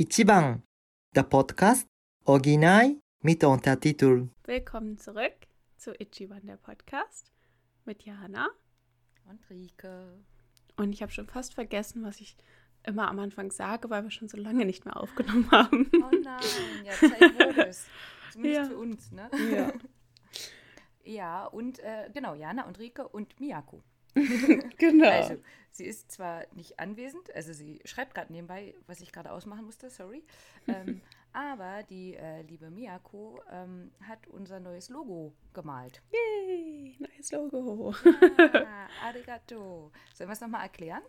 [0.00, 0.62] Ichiban,
[1.14, 1.86] der Podcast
[2.24, 4.28] Original mit Untertitel.
[4.44, 5.34] Willkommen zurück
[5.76, 7.30] zu Ichiban, der Podcast
[7.84, 8.48] mit Jana.
[9.28, 10.18] Und Rike.
[10.78, 12.34] Und ich habe schon fast vergessen, was ich
[12.86, 15.90] immer am Anfang sage, weil wir schon so lange nicht mehr aufgenommen haben.
[15.94, 16.40] Oh nein,
[16.82, 17.86] ja, Zeit wurde es.
[18.32, 18.68] Zumindest Ja.
[18.68, 19.30] für uns, ne?
[19.52, 19.72] Ja.
[21.04, 23.82] Ja, und äh, genau, Jana und Rike und Miyako.
[24.78, 25.10] Genau.
[25.10, 25.36] Also,
[25.70, 29.90] sie ist zwar nicht anwesend, also sie schreibt gerade nebenbei, was ich gerade ausmachen musste,
[29.90, 30.24] sorry.
[30.68, 31.00] Ähm,
[31.32, 36.02] aber die äh, liebe Miyako ähm, hat unser neues Logo gemalt.
[36.12, 37.94] Yay, neues Logo.
[38.52, 39.92] Ah, arigato.
[40.14, 41.02] Sollen wir es nochmal erklären?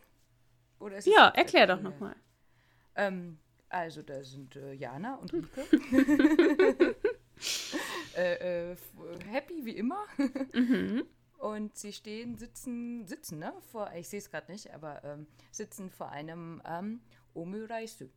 [0.79, 2.15] Oder ist Ja, erklär doch nochmal.
[2.95, 5.65] Ähm, also da sind äh, Jana und Rike.
[8.15, 8.75] äh, äh,
[9.29, 10.05] happy wie immer.
[10.53, 11.05] Mhm.
[11.41, 13.51] Und sie stehen, sitzen, sitzen, ne?
[13.71, 17.01] Vor, ich sehe es gerade nicht, aber ähm, sitzen vor einem ähm,
[17.33, 18.09] Omuraisu.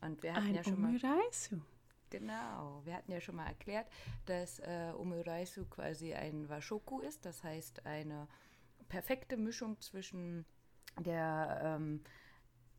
[0.00, 1.60] Und wir hatten Ein ja schon mal, Omuraisu.
[2.08, 3.86] genau, wir hatten ja schon mal erklärt,
[4.24, 8.26] dass äh, Omuraisu quasi ein Washoku ist, das heißt eine
[8.88, 10.46] perfekte Mischung zwischen
[10.98, 12.02] der ähm,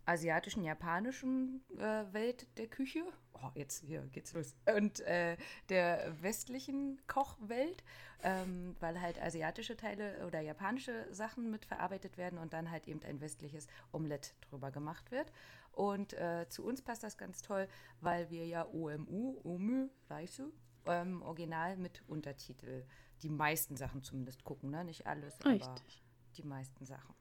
[0.05, 3.03] asiatischen, japanischen äh, Welt der Küche.
[3.33, 4.55] Oh, jetzt hier geht's los.
[4.75, 5.38] Und äh,
[5.69, 7.83] der westlichen Kochwelt,
[8.23, 13.02] ähm, weil halt asiatische Teile oder japanische Sachen mit verarbeitet werden und dann halt eben
[13.03, 15.31] ein westliches Omelett drüber gemacht wird.
[15.72, 17.67] Und äh, zu uns passt das ganz toll,
[18.02, 20.52] weil wir ja OMU, OMU, Raisu,
[20.85, 22.83] ähm, original mit Untertitel,
[23.22, 24.83] die meisten Sachen zumindest gucken, ne?
[24.83, 26.03] Nicht alles, aber Richtig.
[26.38, 27.16] die meisten Sachen.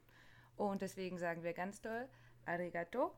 [0.56, 2.08] Und deswegen sagen wir ganz doll,
[2.44, 3.12] Arigato,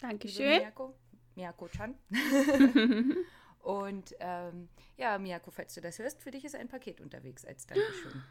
[0.00, 0.60] Dankeschön.
[0.60, 0.94] Miyako,
[1.34, 1.94] Miyako-chan.
[3.60, 7.66] Und ähm, ja, Miyako, falls du das hörst, für dich ist ein Paket unterwegs als
[7.66, 8.22] Dankeschön.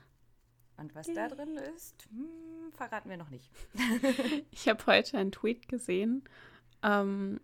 [0.77, 3.51] Und was da drin ist, hm, verraten wir noch nicht.
[4.51, 6.23] Ich habe heute einen Tweet gesehen,
[6.83, 7.39] ähm,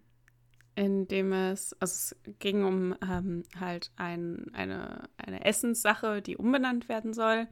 [0.75, 6.89] in dem es, also es ging um ähm, halt ein, eine, eine Essenssache, die umbenannt
[6.89, 7.47] werden soll.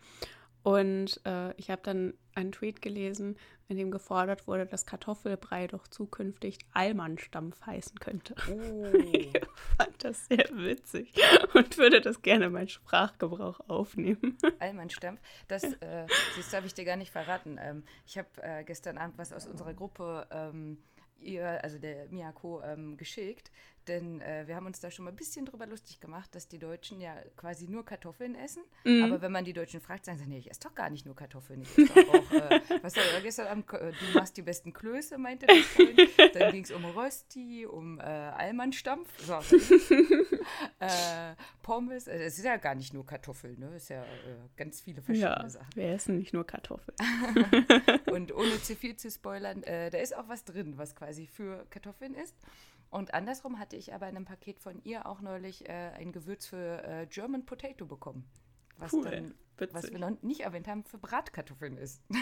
[0.63, 3.37] Und äh, ich habe dann einen Tweet gelesen,
[3.73, 8.35] in dem gefordert wurde, dass Kartoffelbrei doch zukünftig Allmannstampf heißen könnte.
[8.49, 9.31] Oh, Ich
[9.77, 11.13] fand das sehr witzig
[11.53, 14.37] und würde das gerne in meinen Sprachgebrauch aufnehmen.
[14.59, 15.19] Allmannstampf.
[15.47, 17.57] Das, äh, du, habe ich dir gar nicht verraten.
[17.59, 20.77] Ähm, ich habe äh, gestern Abend was aus unserer Gruppe ähm,
[21.19, 23.51] ihr, also der Miyako, ähm, geschickt.
[23.87, 26.59] Denn äh, wir haben uns da schon mal ein bisschen drüber lustig gemacht, dass die
[26.59, 28.63] Deutschen ja quasi nur Kartoffeln essen.
[28.85, 29.03] Mhm.
[29.03, 31.15] Aber wenn man die Deutschen fragt, sagen sie, nee, ich esse doch gar nicht nur
[31.15, 31.61] Kartoffeln.
[31.63, 35.17] Ich esse auch, äh, was hat er gestern Abend, äh, du machst die besten Klöße,
[35.17, 35.99] meinte der Freund.
[36.35, 39.09] Dann ging es um Rösti, um äh, Allmannstampf.
[39.25, 39.33] So,
[40.79, 43.67] äh, Pommes, äh, es ist ja gar nicht nur Kartoffeln, ne?
[43.75, 44.07] Es ist ja äh,
[44.57, 45.67] ganz viele verschiedene Ja, Sachen.
[45.75, 46.95] wir essen nicht nur Kartoffeln.
[48.11, 51.65] Und ohne zu viel zu spoilern, äh, da ist auch was drin, was quasi für
[51.69, 52.35] Kartoffeln ist.
[52.89, 56.45] Und andersrum hatte ich aber in einem Paket von ihr auch neulich äh, ein Gewürz
[56.45, 58.29] für äh, German Potato bekommen.
[58.77, 59.33] Was, Cool, dann,
[59.71, 62.03] was wir noch nicht erwähnt haben, für Bratkartoffeln ist.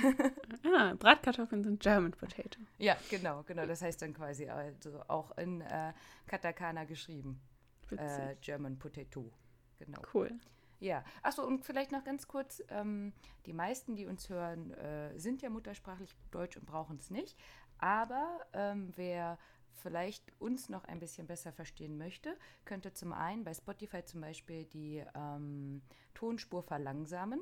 [0.73, 2.59] Ah, Bratkartoffeln sind German Potato.
[2.77, 3.65] ja, genau, genau.
[3.65, 5.91] Das heißt dann quasi also auch in äh,
[6.27, 7.41] Katakana geschrieben.
[7.89, 9.31] Äh, German Potato.
[9.79, 10.01] Genau.
[10.13, 10.31] cool.
[10.79, 13.13] Ja, achso, und vielleicht noch ganz kurz, ähm,
[13.45, 17.37] die meisten, die uns hören, äh, sind ja muttersprachlich Deutsch und brauchen es nicht.
[17.77, 19.37] Aber ähm, wer
[19.73, 24.65] vielleicht uns noch ein bisschen besser verstehen möchte, könnte zum einen bei Spotify zum Beispiel
[24.65, 25.81] die ähm,
[26.13, 27.41] Tonspur verlangsamen.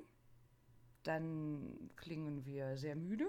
[1.04, 3.26] Dann klingen wir sehr müde.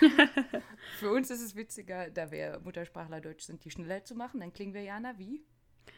[0.98, 4.40] Für uns ist es witziger, da wir Muttersprachler Deutsch sind, die schneller zu machen.
[4.40, 5.44] Dann klingen wir, Jana, wie?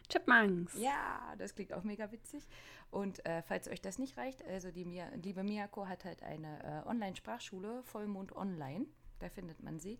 [0.08, 0.78] Chipmunks.
[0.78, 2.46] Ja, das klingt auch mega witzig.
[2.90, 6.84] Und äh, falls euch das nicht reicht, also die Mia, liebe Miyako hat halt eine
[6.84, 8.86] äh, Online-Sprachschule, Vollmond Online,
[9.18, 9.98] da findet man sie.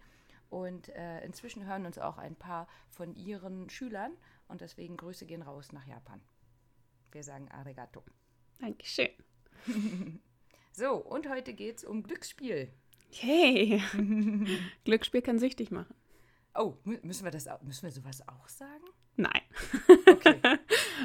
[0.51, 4.13] Und äh, inzwischen hören uns auch ein paar von ihren Schülern
[4.49, 6.21] und deswegen Grüße gehen raus nach Japan.
[7.13, 8.03] Wir sagen Arigato.
[8.61, 9.11] Dankeschön.
[10.71, 12.71] So, und heute geht es um Glücksspiel.
[13.23, 13.83] Yay.
[14.85, 15.93] Glücksspiel kann süchtig machen.
[16.55, 18.85] Oh, mü- müssen wir, das, müssen wir sowas auch sagen?
[19.17, 19.43] Nein.
[20.07, 20.41] Okay.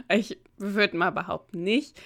[0.10, 2.00] Ich würde mal behaupten nicht,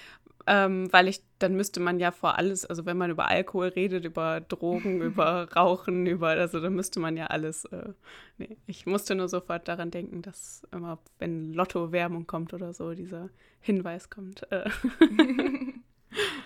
[0.48, 4.04] ähm, weil ich, dann müsste man ja vor alles, also wenn man über Alkohol redet,
[4.04, 7.92] über Drogen, über Rauchen, über, also dann müsste man ja alles, äh,
[8.38, 13.28] nee, ich musste nur sofort daran denken, dass immer, wenn Lotto-Werbung kommt oder so, dieser
[13.60, 14.50] Hinweis kommt.
[14.50, 14.68] Äh,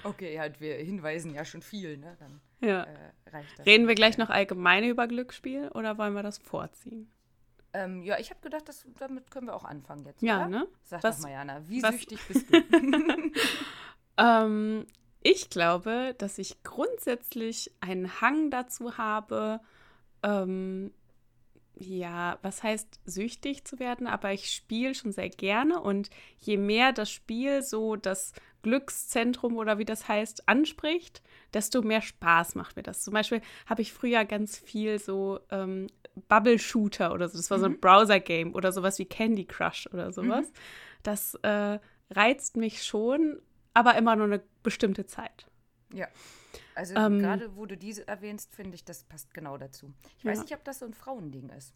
[0.05, 2.17] Okay, und wir hinweisen ja schon viel, ne?
[2.19, 2.83] Dann ja.
[2.83, 3.67] äh, reicht das.
[3.67, 7.09] Reden wir gleich noch allgemein über Glücksspiel oder wollen wir das vorziehen?
[7.75, 10.21] Ähm, ja, ich habe gedacht, das, damit können wir auch anfangen jetzt.
[10.21, 10.49] Ja, oder?
[10.49, 10.69] ne?
[10.83, 12.61] Sag Was- doch mal, Jana, wie was- süchtig bist du?
[14.17, 14.87] Ähm,
[15.23, 19.61] ich glaube, dass ich grundsätzlich einen Hang dazu habe,
[20.23, 20.93] ähm,
[21.75, 26.93] ja, was heißt süchtig zu werden, aber ich spiele schon sehr gerne und je mehr
[26.93, 28.33] das Spiel so das
[28.63, 31.23] Glückszentrum oder wie das heißt anspricht,
[31.55, 33.03] desto mehr Spaß macht mir das.
[33.03, 35.89] Zum Beispiel habe ich früher ganz viel so ähm,
[36.29, 37.81] Bubble Shooter oder so, das war so ein Mhm.
[37.81, 40.49] Browser-Game oder sowas wie Candy Crush oder sowas.
[40.49, 40.53] Mhm.
[41.03, 41.79] Das äh,
[42.11, 43.41] reizt mich schon,
[43.75, 45.47] aber immer nur eine bestimmte Zeit.
[45.93, 46.09] Ja.
[46.75, 49.93] Also Ähm, gerade wo du diese erwähnst, finde ich, das passt genau dazu.
[50.19, 50.43] Ich weiß Ja.
[50.45, 51.75] nicht, ob das so ein Frauending ist.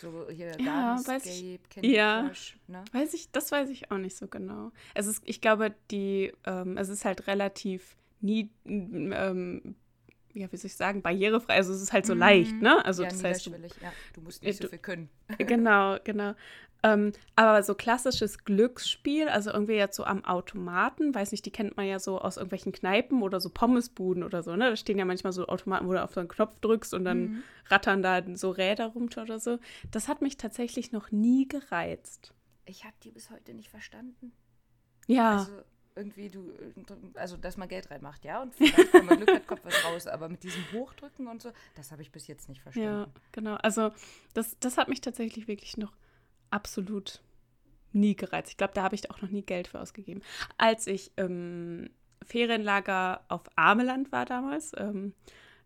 [0.00, 2.26] So hier Ja, weiß ich- Candy ja.
[2.26, 2.84] Crush, ne?
[2.92, 4.72] Weiß ich, das weiß ich auch nicht so genau.
[4.94, 9.74] Es ist, ich glaube, die, ähm, es ist halt relativ nie, ähm,
[10.36, 11.54] ja, wie soll ich sagen, barrierefrei.
[11.54, 12.84] Also es ist halt so leicht, ne?
[12.84, 13.04] Also Mhm.
[13.06, 13.92] ja, das heißt, du, ja.
[14.12, 15.08] Du musst nicht du- so viel können.
[15.38, 16.34] genau, genau.
[16.82, 21.76] Ähm, aber so klassisches Glücksspiel, also irgendwie jetzt so am Automaten, weiß nicht, die kennt
[21.76, 24.70] man ja so aus irgendwelchen Kneipen oder so Pommesbuden oder so, ne?
[24.70, 27.22] Da stehen ja manchmal so Automaten, wo du auf so einen Knopf drückst und dann
[27.22, 27.42] Mhm.
[27.68, 29.58] rattern da so Räder rum oder so.
[29.90, 32.32] Das hat mich tatsächlich noch nie gereizt.
[32.66, 34.32] Ich habe die bis heute nicht verstanden.
[35.08, 35.38] Ja.
[35.38, 35.52] Also
[35.96, 36.52] irgendwie du,
[37.14, 40.06] also dass man Geld reinmacht, ja, und vielleicht, wenn man Glück hat, kommt was raus.
[40.06, 43.12] Aber mit diesem Hochdrücken und so, das habe ich bis jetzt nicht Ja, verstanden.
[43.32, 43.54] genau.
[43.56, 43.90] Also
[44.34, 45.92] das, das hat mich tatsächlich wirklich noch
[46.50, 47.22] absolut
[47.92, 48.50] nie gereizt.
[48.50, 50.22] Ich glaube, da habe ich auch noch nie Geld für ausgegeben.
[50.58, 51.90] Als ich im
[52.22, 55.14] Ferienlager auf Ameland war damals, ähm,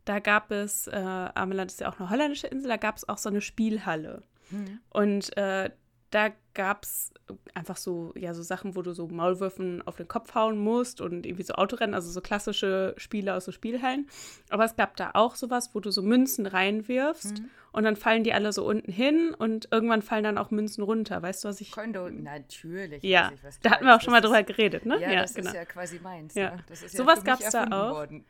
[0.05, 3.19] da gab es, äh, Ameland ist ja auch eine holländische Insel, da gab es auch
[3.19, 4.23] so eine Spielhalle.
[4.51, 4.81] Mhm.
[4.91, 5.71] Und äh,
[6.11, 7.13] da gab es
[7.55, 11.25] einfach so, ja, so Sachen, wo du so Maulwürfen auf den Kopf hauen musst und
[11.25, 14.09] irgendwie so Autorennen, also so klassische Spiele aus so Spielhallen.
[14.49, 17.51] Aber es gab da auch sowas, wo du so Münzen reinwirfst Mhm.
[17.73, 21.23] und dann fallen die alle so unten hin und irgendwann fallen dann auch Münzen runter.
[21.23, 21.71] Weißt du, was ich.
[21.71, 23.05] Kondo, natürlich.
[23.05, 25.01] Ja, weiß ich, da hatten wir auch schon mal drüber geredet, ne?
[25.01, 26.35] Ja, das ist ja quasi meins.
[26.35, 26.57] Ja.
[26.57, 26.65] Ne?
[26.69, 27.95] Das ist Sowas ja mich gab's da auch.
[27.95, 28.25] Worden.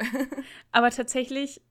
[0.73, 1.62] Aber tatsächlich,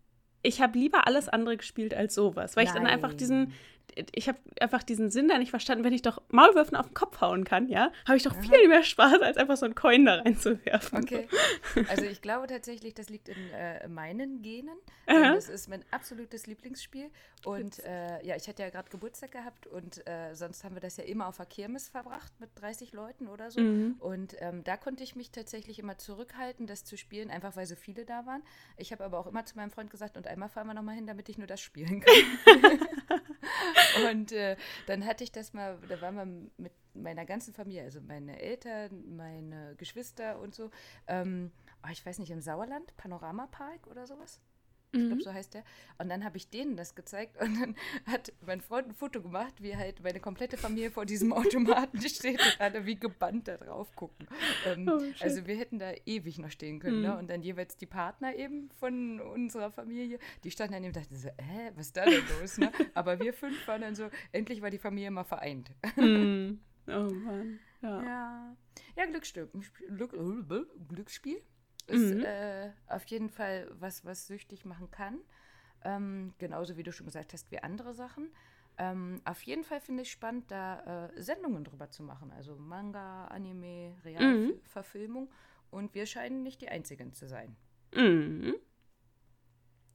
[0.42, 3.18] ich habe lieber alles andere gespielt als sowas, weil ich dann einfach Nein.
[3.18, 3.54] diesen,
[4.14, 7.22] ich habe einfach diesen Sinn da nicht verstanden, wenn ich doch Maulwürfen auf den Kopf
[7.22, 10.16] hauen kann, ja, habe ich doch viel mehr Spaß, als einfach so einen Coin da
[10.16, 11.04] reinzuwerfen.
[11.04, 11.28] Okay.
[11.88, 14.78] Also ich glaube tatsächlich, das liegt in äh, meinen Genen.
[15.08, 15.34] Aha.
[15.34, 17.10] Das ist mein absolutes Lieblingsspiel.
[17.46, 20.98] Und äh, ja, ich hatte ja gerade Geburtstag gehabt und äh, sonst haben wir das
[20.98, 23.62] ja immer auf der Kirmes verbracht mit 30 Leuten oder so.
[23.62, 23.96] Mhm.
[24.00, 27.76] Und ähm, da konnte ich mich tatsächlich immer zurückhalten, das zu spielen, einfach weil so
[27.76, 28.44] viele da waren.
[28.78, 31.08] Ich habe aber auch immer zu meinem Freund gesagt, und einmal fahren wir nochmal hin,
[31.08, 32.14] damit ich nur das spielen kann.
[34.10, 34.56] und äh,
[34.88, 36.26] dann hatte ich das mal, da waren wir
[36.58, 40.72] mit meiner ganzen Familie, also meine Eltern, meine Geschwister und so.
[41.08, 41.52] Ähm,
[41.84, 44.40] oh, ich weiß nicht, im Sauerland, Panoramapark oder sowas.
[44.92, 45.64] Ich glaube, so heißt der.
[46.00, 47.76] Und dann habe ich denen das gezeigt und dann
[48.08, 52.40] hat mein Freund ein Foto gemacht, wie halt meine komplette Familie vor diesem Automaten steht
[52.40, 54.28] und alle wie gebannt da drauf gucken.
[54.66, 56.98] Ähm, Oh, also wir hätten da ewig noch stehen können.
[56.98, 57.04] Mhm.
[57.04, 57.18] Ne?
[57.18, 61.30] Und dann jeweils die Partner eben von unserer Familie, die standen daneben und dachten so,
[61.30, 62.58] hä, was ist da denn los?
[62.58, 62.72] Ne?
[62.96, 65.72] Aber wir fünf waren dann so, endlich war die Familie mal vereint.
[65.96, 66.60] Mhm.
[66.88, 67.60] Oh Mann.
[67.82, 68.04] Ja.
[68.04, 68.58] Ja,
[68.98, 69.50] ja Glücksspiel.
[69.90, 70.16] Glück,
[70.88, 71.42] Glücksspiel
[71.90, 72.24] ist Mhm.
[72.24, 75.20] äh, auf jeden Fall was, was süchtig machen kann.
[75.84, 78.30] Ähm, genauso wie du schon gesagt hast, wie andere Sachen.
[78.78, 82.32] Ähm, auf jeden Fall finde ich spannend, da äh, Sendungen drüber zu machen.
[82.32, 85.30] Also Manga, Anime, Realverfilmung.
[85.72, 87.56] Und wir scheinen nicht die Einzigen zu sein.
[87.94, 88.56] Mhm.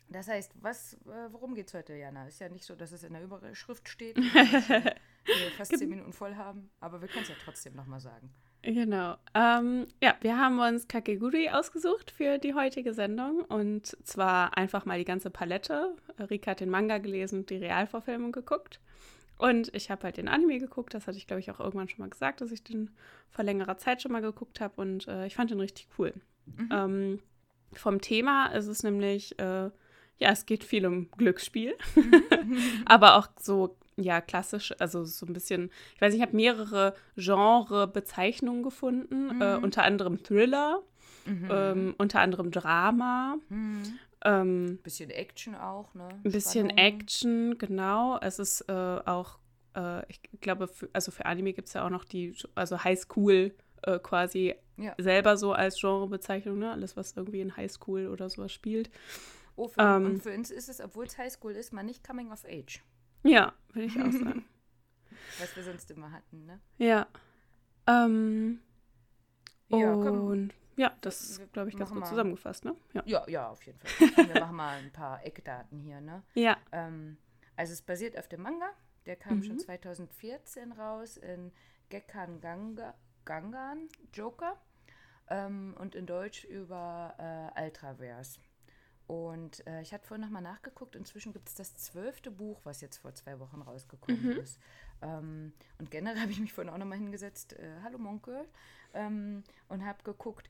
[0.08, 2.26] Das heißt, was, äh, worum geht es heute, Jana?
[2.28, 4.16] Ist ja nicht so, dass es in der Überschrift steht.
[4.16, 8.00] und wir wir fast zehn Minuten voll haben, aber wir können es ja trotzdem nochmal
[8.00, 8.32] sagen.
[8.64, 9.16] Genau.
[9.35, 14.99] Ähm, ja, wir haben uns Kakeguri ausgesucht für die heutige Sendung und zwar einfach mal
[14.99, 15.94] die ganze Palette.
[16.18, 18.80] Rika hat den Manga gelesen die Realverfilmung geguckt.
[19.37, 22.00] Und ich habe halt den Anime geguckt, das hatte ich glaube ich auch irgendwann schon
[22.00, 22.90] mal gesagt, dass ich den
[23.30, 26.14] vor längerer Zeit schon mal geguckt habe und äh, ich fand den richtig cool.
[26.71, 27.21] Ähm,
[27.73, 29.71] vom Thema ist es nämlich, äh,
[30.18, 31.75] ja, es geht viel um Glücksspiel,
[32.85, 36.94] aber auch so, ja, klassisch, also so ein bisschen, ich weiß nicht, ich habe mehrere
[37.16, 40.82] Genre-Bezeichnungen gefunden, äh, unter anderem Thriller,
[41.26, 43.82] ähm, unter anderem Drama, Mhm.
[44.24, 46.08] ähm, Bisschen Action auch, ne?
[46.24, 46.70] ein bisschen.
[46.70, 48.18] Action, genau.
[48.20, 49.38] Es ist äh, auch,
[49.76, 53.54] äh, ich glaube, für, also für Anime gibt es ja auch noch die, also Highschool
[53.82, 54.94] äh, quasi Ja.
[54.98, 56.72] selber so als Genrebezeichnung, ne?
[56.72, 58.90] Alles, was irgendwie in Highschool oder sowas spielt.
[59.56, 62.32] Oh, für, Ähm, und für uns ist es, obwohl es Highschool ist, mal nicht Coming
[62.32, 62.82] of Age,
[63.22, 64.44] Ja, würde ich auch sagen.
[65.40, 66.60] was wir sonst immer hatten, ne?
[66.78, 67.06] ja.
[67.86, 68.60] Ähm,
[69.68, 70.26] Ja, komm.
[70.26, 72.74] und ja, das Wir glaube ich ganz gut mal- zusammengefasst, ne?
[72.94, 73.02] Ja.
[73.06, 74.08] Ja, ja, auf jeden Fall.
[74.14, 76.22] Komm, wir machen mal ein paar Eckdaten hier, ne?
[76.34, 76.56] Ja.
[76.72, 77.16] Ähm,
[77.56, 78.70] also es basiert auf dem Manga,
[79.06, 79.42] der kam Mhm.
[79.44, 81.52] schon 2014 raus in
[81.90, 84.58] Gekkan Ganga, Gangan, Joker
[85.28, 88.40] ähm, und in Deutsch über äh, Ultraverse.
[89.06, 90.96] Und äh, ich hatte vorhin nochmal nachgeguckt.
[90.96, 94.40] Inzwischen gibt es das zwölfte Buch, was jetzt vor zwei Wochen rausgekommen Mhm.
[94.40, 94.58] ist.
[95.02, 97.52] Ähm, und generell habe ich mich vorhin auch nochmal hingesetzt.
[97.54, 98.46] Äh, Hallo Monkel.
[98.94, 100.49] Ähm, und habe geguckt,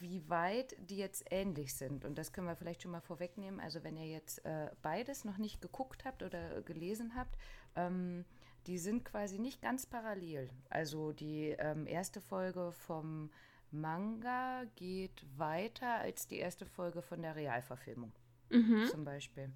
[0.00, 2.04] wie weit die jetzt ähnlich sind.
[2.04, 3.60] Und das können wir vielleicht schon mal vorwegnehmen.
[3.60, 7.36] Also wenn ihr jetzt äh, beides noch nicht geguckt habt oder gelesen habt,
[7.76, 8.24] ähm,
[8.66, 10.50] die sind quasi nicht ganz parallel.
[10.70, 13.30] Also die ähm, erste Folge vom
[13.72, 18.12] Manga geht weiter als die erste Folge von der Realverfilmung
[18.50, 18.86] Mhm.
[18.86, 19.50] zum Beispiel.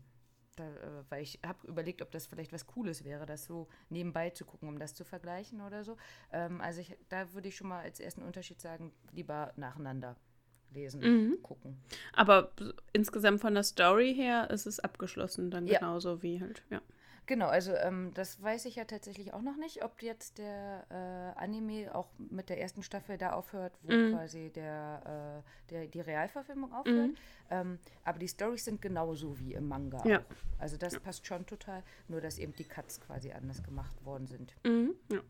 [0.56, 4.30] Da, äh, weil ich habe überlegt, ob das vielleicht was Cooles wäre, das so nebenbei
[4.30, 5.98] zu gucken, um das zu vergleichen oder so.
[6.32, 10.16] Ähm, also ich, da würde ich schon mal als ersten Unterschied sagen, lieber nacheinander
[10.70, 11.42] lesen, Mhm.
[11.42, 11.78] gucken.
[12.14, 12.52] Aber
[12.94, 15.78] insgesamt von der Story her ist es abgeschlossen, dann Ja.
[15.78, 16.80] genauso wie halt, ja.
[17.26, 21.38] Genau, also ähm, das weiß ich ja tatsächlich auch noch nicht, ob jetzt der äh,
[21.40, 24.10] Anime auch mit der ersten Staffel da aufhört, wo Mhm.
[24.10, 27.08] quasi der, äh, der, die Realverfilmung aufhört.
[27.10, 27.16] Mhm.
[27.50, 30.20] Ähm, aber die Storys sind genauso wie im Manga Ja.
[30.20, 30.24] auch.
[30.58, 34.54] Also das passt schon total, nur dass eben die Cuts quasi anders gemacht worden sind.
[34.64, 34.94] Mhm.
[35.10, 35.20] ja.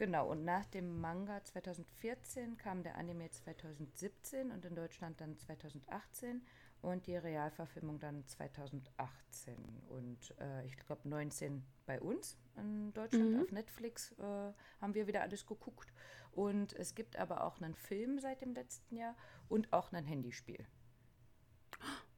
[0.00, 6.40] Genau, und nach dem Manga 2014 kam der Anime 2017 und in Deutschland dann 2018
[6.80, 9.58] und die Realverfilmung dann 2018
[9.90, 13.42] und äh, ich glaube 19 bei uns in Deutschland Mhm.
[13.42, 15.92] auf Netflix äh, haben wir wieder alles geguckt
[16.32, 19.14] und es gibt aber auch einen Film seit dem letzten Jahr
[19.50, 20.64] und auch ein Handyspiel.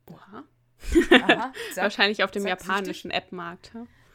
[0.08, 0.44] Oha.
[1.10, 3.72] Aha, sag- Wahrscheinlich auf dem japanischen App-Markt.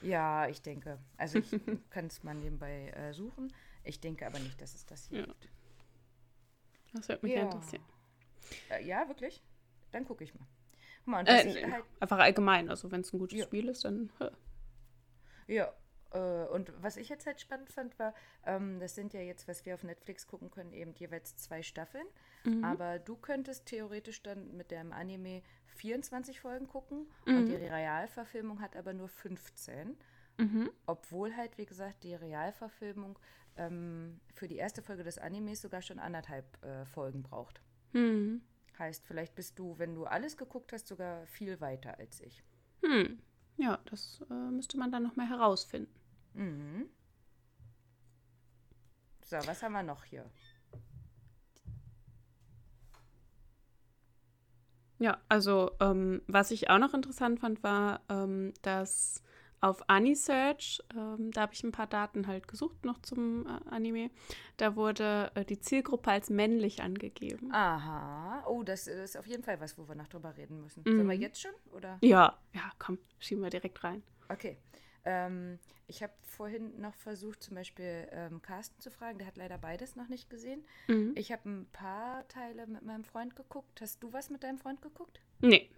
[0.07, 0.47] Ja?
[0.47, 0.99] Ich denke.
[1.17, 1.51] Also ich
[1.89, 3.53] kann es mal nebenbei äh, suchen.
[3.83, 5.25] Ich denke aber nicht, dass es das hier Ja.
[5.25, 5.49] gibt.
[6.93, 7.41] Das würde mich Ja.
[7.43, 7.83] interessieren.
[8.69, 9.43] Äh, ja, wirklich?
[9.91, 10.47] Dann gucke ich mal.
[10.99, 12.69] Guck mal, Äh, halt, einfach allgemein.
[12.69, 13.45] Also wenn es ein gutes Ja.
[13.45, 14.09] Spiel ist, dann.
[14.19, 14.29] hä.
[15.47, 15.73] ja,
[16.15, 18.13] und was ich jetzt halt spannend fand, war,
[18.45, 22.07] ähm, das sind ja jetzt, was wir auf Netflix gucken können, eben jeweils zwei Staffeln.
[22.45, 22.63] Mhm.
[22.63, 28.75] Aber du könntest theoretisch dann mit dem Anime 24 Folgen gucken und die Realverfilmung hat
[28.75, 29.97] aber nur 15.
[30.37, 30.71] Mhm.
[30.85, 33.19] Obwohl halt, wie gesagt, die Realverfilmung
[33.57, 37.61] ähm, für die erste Folge des Animes sogar schon anderthalb äh, Folgen braucht.
[37.93, 38.41] Hm.
[38.77, 42.43] Heißt, vielleicht bist du, wenn du alles geguckt hast, sogar viel weiter als ich.
[42.83, 43.19] Hm.
[43.57, 45.93] Ja, das äh, müsste man dann noch mal herausfinden.
[46.33, 46.89] Mhm.
[49.23, 50.29] So, was haben wir noch hier?
[54.99, 59.21] Ja, also ähm, was ich auch noch interessant fand, war, ähm, dass
[59.61, 64.11] auf Anisearch, ähm, da habe ich ein paar Daten halt gesucht noch zum äh, Anime,
[64.57, 67.51] da wurde äh, die Zielgruppe als männlich angegeben.
[67.53, 68.45] Aha.
[68.47, 70.83] Oh, das ist auf jeden Fall was, wo wir noch drüber reden müssen.
[70.83, 71.21] Sollen wir Mhm.
[71.21, 71.51] jetzt schon?
[71.73, 71.97] Oder?
[72.01, 74.03] Ja, ja, komm, schieben wir direkt rein.
[74.29, 74.57] Okay.
[75.05, 79.17] Ähm, ich habe vorhin noch versucht, zum Beispiel ähm, Carsten zu fragen.
[79.19, 80.65] Der hat leider beides noch nicht gesehen.
[80.87, 81.13] Mhm.
[81.15, 83.79] Ich habe ein paar Teile mit meinem Freund geguckt.
[83.79, 85.21] Hast du was mit deinem Freund geguckt?
[85.39, 85.69] Nee.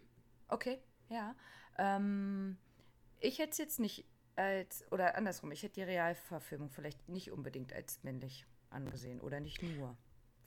[0.47, 1.35] Okay, ja.
[1.77, 2.57] Ähm,
[3.19, 7.73] ich hätte es jetzt nicht als, oder andersrum, ich hätte die Realverfilmung vielleicht nicht unbedingt
[7.73, 9.97] als männlich angesehen oder nicht nur.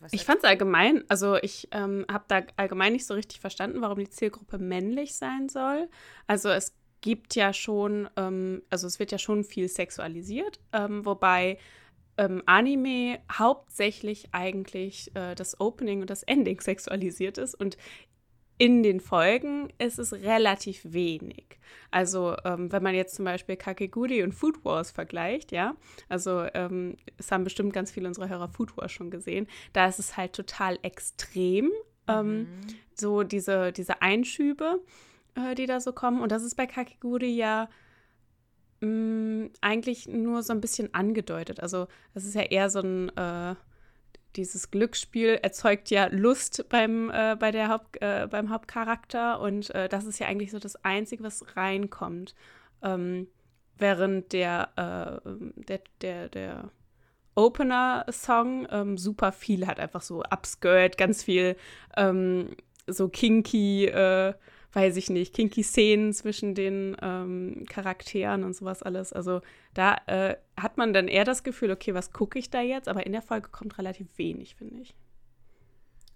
[0.01, 3.83] Was Ich fand es allgemein, also ich ähm, habe da allgemein nicht so richtig verstanden,
[3.83, 5.89] warum die Zielgruppe männlich sein soll.
[6.27, 11.59] Also es gibt ja schon, ähm, also es wird ja schon viel sexualisiert, ähm, wobei
[12.17, 17.77] ähm, Anime hauptsächlich eigentlich äh, das Opening und das Ending sexualisiert ist und
[18.63, 21.59] in den Folgen ist es relativ wenig.
[21.91, 25.75] Also ähm, wenn man jetzt zum Beispiel Kakeguri und Food Wars vergleicht, ja,
[26.09, 29.99] also ähm, es haben bestimmt ganz viele unserer Hörer Food Wars schon gesehen, da ist
[29.99, 31.71] es halt total extrem,
[32.09, 32.47] ähm, Mhm.
[32.95, 34.81] so diese, diese Einschübe,
[35.35, 36.21] äh, die da so kommen.
[36.21, 37.69] Und das ist bei Kakeguri ja
[38.81, 41.61] mh, eigentlich nur so ein bisschen angedeutet.
[41.61, 43.55] Also das ist ja eher so ein, äh,
[44.37, 49.89] dieses Glücksspiel erzeugt ja Lust beim, äh, bei der Haupt, äh, beim Hauptcharakter und äh,
[49.89, 52.35] das ist ja eigentlich so das Einzige, was reinkommt.
[52.83, 53.29] Ähm,
[53.79, 56.71] während der, äh, der, der, der
[57.35, 61.57] Opener-Song ähm, super viel hat, einfach so Upskirt, ganz viel
[61.97, 62.51] ähm,
[62.87, 64.35] so kinky, äh,
[64.73, 69.13] weiß ich nicht, kinky Szenen zwischen den ähm, Charakteren und sowas alles.
[69.13, 69.43] Also
[69.75, 72.89] da äh, hat man dann eher das Gefühl, okay, was gucke ich da jetzt?
[72.89, 74.95] Aber in der Folge kommt relativ wenig, finde ich.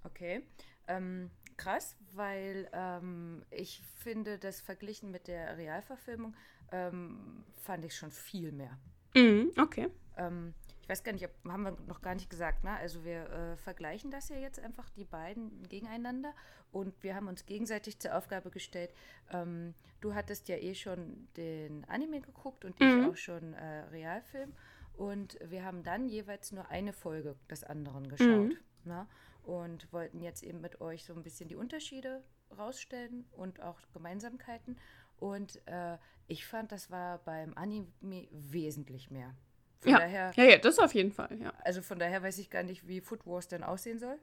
[0.04, 0.42] Okay.
[0.88, 6.34] Ähm, krass, weil ähm, ich finde, das verglichen mit der Realverfilmung
[6.72, 8.78] ähm, fand ich schon viel mehr.
[9.14, 9.88] Mhm, okay.
[10.16, 10.54] Ähm,
[10.86, 12.70] ich weiß gar nicht, ob, haben wir noch gar nicht gesagt, ne?
[12.76, 16.32] Also wir äh, vergleichen das ja jetzt einfach, die beiden gegeneinander
[16.70, 18.94] und wir haben uns gegenseitig zur Aufgabe gestellt,
[19.32, 23.00] ähm, du hattest ja eh schon den Anime geguckt und Mhm.
[23.00, 24.52] ich auch schon äh, Realfilm
[24.96, 28.50] und wir haben dann jeweils nur eine Folge des anderen geschaut.
[28.50, 28.58] Mhm.
[28.84, 29.08] Ne?
[29.42, 32.22] Und wollten jetzt eben mit euch so ein bisschen die Unterschiede
[32.56, 34.78] rausstellen und auch Gemeinsamkeiten.
[35.18, 37.86] Und äh, ich fand, das war beim Anime
[38.30, 39.34] wesentlich mehr.
[39.78, 39.98] Von ja.
[39.98, 41.52] Daher, ja, ja, das auf jeden Fall, ja.
[41.64, 44.16] Also von daher weiß ich gar nicht, wie Food Wars denn aussehen soll.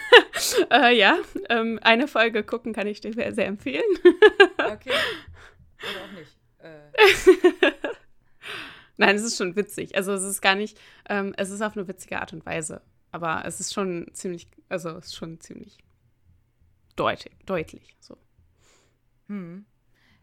[0.70, 3.84] äh, ja, ähm, eine Folge gucken kann ich dir sehr, sehr empfehlen.
[4.58, 4.92] okay.
[5.80, 6.38] Oder auch nicht.
[6.58, 7.72] Äh.
[8.96, 9.96] Nein, es ist schon witzig.
[9.96, 12.80] Also es ist gar nicht, ähm, es ist auf eine witzige Art und Weise.
[13.10, 15.78] Aber es ist schon ziemlich, also es ist schon ziemlich
[16.96, 18.16] deutlich, deutlich so.
[19.28, 19.66] Hm.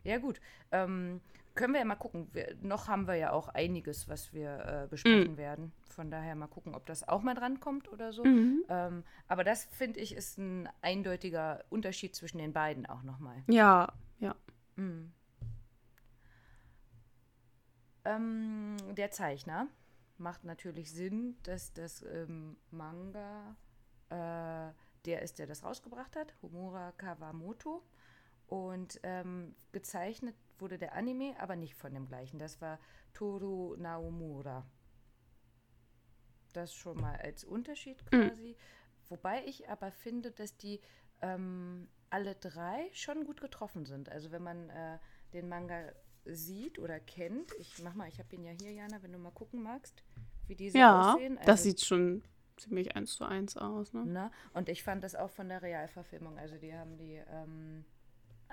[0.04, 0.40] Ja, gut.
[0.72, 1.22] Ähm,
[1.62, 2.28] können wir ja mal gucken.
[2.34, 5.38] Wir, noch haben wir ja auch einiges, was wir äh, besprechen mhm.
[5.38, 5.72] werden.
[5.90, 8.26] Von daher mal gucken, ob das auch mal drankommt oder so.
[8.26, 8.66] Mhm.
[8.68, 13.44] Ähm, aber das, finde ich, ist ein eindeutiger Unterschied zwischen den beiden auch nochmal.
[13.48, 14.36] Ja, ja.
[14.76, 15.14] Mhm.
[18.06, 19.68] Ähm, der Zeichner
[20.18, 23.56] macht natürlich Sinn, dass das ähm, Manga,
[24.10, 24.74] äh,
[25.06, 27.84] der ist, der das rausgebracht hat, Homura Kawamoto.
[28.52, 32.38] Und ähm, gezeichnet wurde der Anime, aber nicht von dem gleichen.
[32.38, 32.80] Das war
[33.14, 34.68] Toru Naomura.
[36.52, 38.28] Das schon mal als Unterschied mhm.
[38.28, 38.50] quasi.
[38.50, 38.56] Mhm.
[39.08, 40.82] Wobei ich aber finde, dass die
[41.22, 44.10] ähm, alle drei schon gut getroffen sind.
[44.10, 45.00] Also wenn man äh,
[45.32, 45.94] den Manga
[46.26, 49.32] sieht oder kennt, ich mach mal, ich habe ihn ja hier, Jana, wenn du mal
[49.32, 50.04] gucken magst,
[50.48, 51.38] wie diese ja, aussehen.
[51.38, 52.22] Also, das sieht schon
[52.58, 53.94] ziemlich eins zu eins aus.
[53.94, 54.04] Ne?
[54.06, 54.32] Na?
[54.54, 56.38] Und ich fand das auch von der Realverfilmung.
[56.38, 57.86] Also die haben die ähm,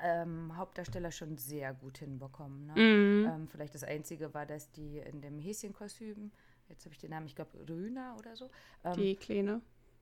[0.02, 2.67] ähm, Hauptdarsteller schon sehr gut hinbekommen.
[2.67, 2.73] Ne?
[2.73, 3.26] Mhm.
[3.26, 6.33] Ähm, vielleicht das Einzige war, dass die in dem Häschenkostüm,
[6.69, 8.50] jetzt habe ich den Namen, ich glaube Rüna oder so.
[8.85, 9.61] Ähm, die Kleine.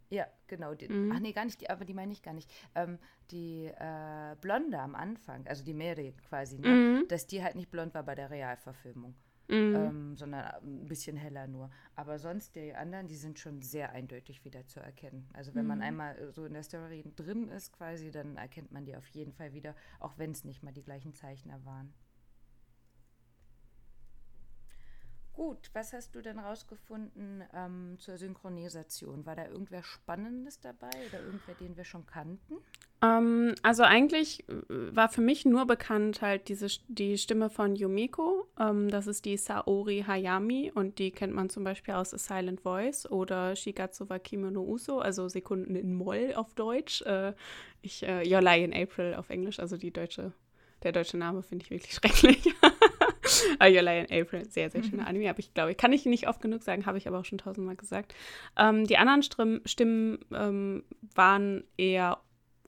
[0.09, 0.75] Ja, genau.
[0.75, 1.13] Die, mhm.
[1.13, 2.51] Ach nee, gar nicht, die, aber die meine ich gar nicht.
[2.75, 2.99] Ähm,
[3.31, 6.69] die äh, Blonde am Anfang, also die Mary quasi, ne?
[6.69, 7.09] mhm.
[7.09, 9.15] dass die halt nicht blond war bei der Realverfilmung
[9.49, 9.75] mhm.
[9.75, 11.71] ähm, sondern ein bisschen heller nur.
[11.95, 15.29] Aber sonst die anderen, die sind schon sehr eindeutig wieder zu erkennen.
[15.33, 15.69] Also wenn mhm.
[15.69, 19.33] man einmal so in der Story drin ist quasi, dann erkennt man die auf jeden
[19.33, 21.93] Fall wieder, auch wenn es nicht mal die gleichen Zeichner waren.
[25.37, 29.27] Gut, was hast du denn rausgefunden ähm, zur Synchronisation?
[29.27, 32.57] War da irgendwer Spannendes dabei oder irgendwer, den wir schon kannten?
[33.03, 34.55] Ähm, also eigentlich äh,
[34.97, 38.47] war für mich nur bekannt halt diese, die Stimme von Yumiko.
[38.59, 42.63] Ähm, das ist die Saori Hayami und die kennt man zum Beispiel aus A Silent
[42.63, 47.03] Voice oder Shigatsu wa Kimono Uso, also Sekunden in Moll auf Deutsch.
[47.03, 47.35] Äh,
[47.83, 50.33] ich, äh, Your Lie in April auf Englisch, also die deutsche,
[50.83, 52.55] der deutsche Name finde ich wirklich schrecklich.
[53.63, 56.41] Your Lie in April, sehr, sehr schöner Anime, aber ich glaube, kann ich nicht oft
[56.41, 58.15] genug sagen, habe ich aber auch schon tausendmal gesagt.
[58.57, 62.19] Ähm, die anderen Stimmen, Stimmen ähm, waren eher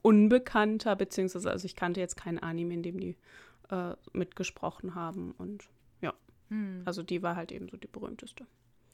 [0.02, 3.16] unbekannter, beziehungsweise, also ich kannte jetzt kein Anime, in dem die
[3.70, 5.68] äh, mitgesprochen haben und
[6.00, 6.14] ja,
[6.48, 6.82] hm.
[6.84, 8.46] also die war halt eben so die berühmteste.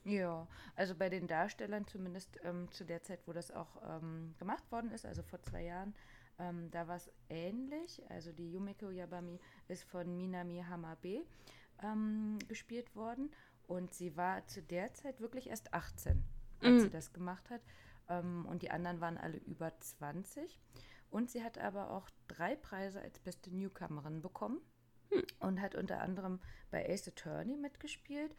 [0.03, 4.71] Ja, also bei den Darstellern zumindest ähm, zu der Zeit, wo das auch ähm, gemacht
[4.71, 5.95] worden ist, also vor zwei Jahren,
[6.37, 8.01] ähm, da war es ähnlich.
[8.09, 11.23] Also die Yumiko Yabami ist von Minami Hamabe
[11.83, 13.31] ähm, gespielt worden
[13.67, 16.23] und sie war zu der Zeit wirklich erst 18,
[16.61, 16.79] als mhm.
[16.79, 17.61] sie das gemacht hat.
[18.09, 20.59] Ähm, und die anderen waren alle über 20.
[21.09, 24.59] Und sie hat aber auch drei Preise als beste Newcomerin bekommen
[25.11, 25.23] hm.
[25.39, 26.39] und hat unter anderem
[26.71, 28.35] bei Ace Attorney mitgespielt.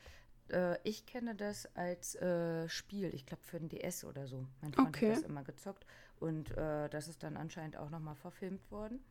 [0.51, 4.47] Äh, ich kenne das als äh, Spiel, ich glaube für den DS oder so.
[4.61, 5.11] Mein Freund okay.
[5.11, 5.87] hat das immer gezockt
[6.21, 9.05] und äh, das ist dann anscheinend auch nochmal verfilmt worden.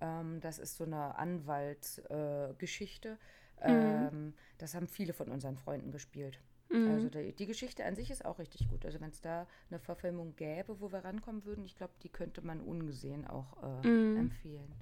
[0.00, 3.18] Ähm, das ist so eine Anwaltsgeschichte.
[3.64, 4.08] Mhm.
[4.12, 6.40] Ähm, das haben viele von unseren Freunden gespielt.
[6.68, 6.90] Mhm.
[6.90, 8.84] Also die, die, Geschichte an sich ist auch richtig gut.
[8.84, 12.42] Also wenn es da eine Verfilmung gäbe, wo wir rankommen würden, ich glaube, die könnte
[12.42, 14.16] man ungesehen auch äh, mhm.
[14.16, 14.74] empfehlen.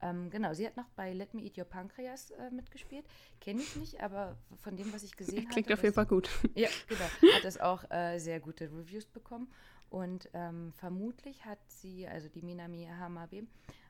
[0.00, 3.04] Ähm, genau, sie hat noch bei Let Me Eat Your Pancreas äh, mitgespielt.
[3.40, 5.48] Kenne ich nicht, aber von dem, was ich gesehen habe.
[5.48, 6.30] Klingt auf jeden Fall gut.
[6.54, 7.34] Ja, genau.
[7.34, 9.48] Hat es auch äh, sehr gute Reviews bekommen.
[9.90, 13.44] Und ähm, vermutlich hat sie, also die Minami Hamabe,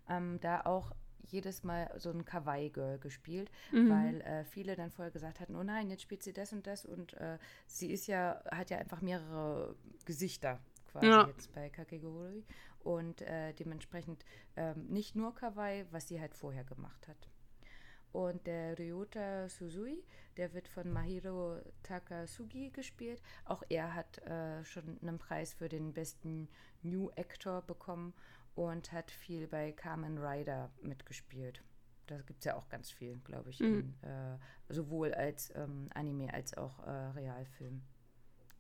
[0.09, 0.92] ähm, da auch
[1.27, 3.91] jedes Mal so ein Kawaii-Girl gespielt, mhm.
[3.91, 6.85] weil äh, viele dann vorher gesagt hatten, oh nein, jetzt spielt sie das und das
[6.85, 11.27] und äh, sie ist ja, hat ja einfach mehrere Gesichter quasi ja.
[11.27, 12.45] jetzt bei Kakegurui
[12.81, 14.25] und äh, dementsprechend
[14.57, 17.29] ähm, nicht nur Kawaii, was sie halt vorher gemacht hat.
[18.13, 20.03] Und der Ryota Suzui,
[20.39, 23.21] der wird von Mahiro Takasugi gespielt.
[23.45, 26.49] Auch er hat äh, schon einen Preis für den besten
[26.83, 28.15] New Actor bekommen
[28.59, 31.62] und hat viel bei Carmen Rider mitgespielt.
[32.09, 33.94] Da gibt es ja auch ganz viel, glaube ich, mhm.
[34.03, 37.83] in, äh, sowohl als ähm, Anime als auch äh, Realfilm.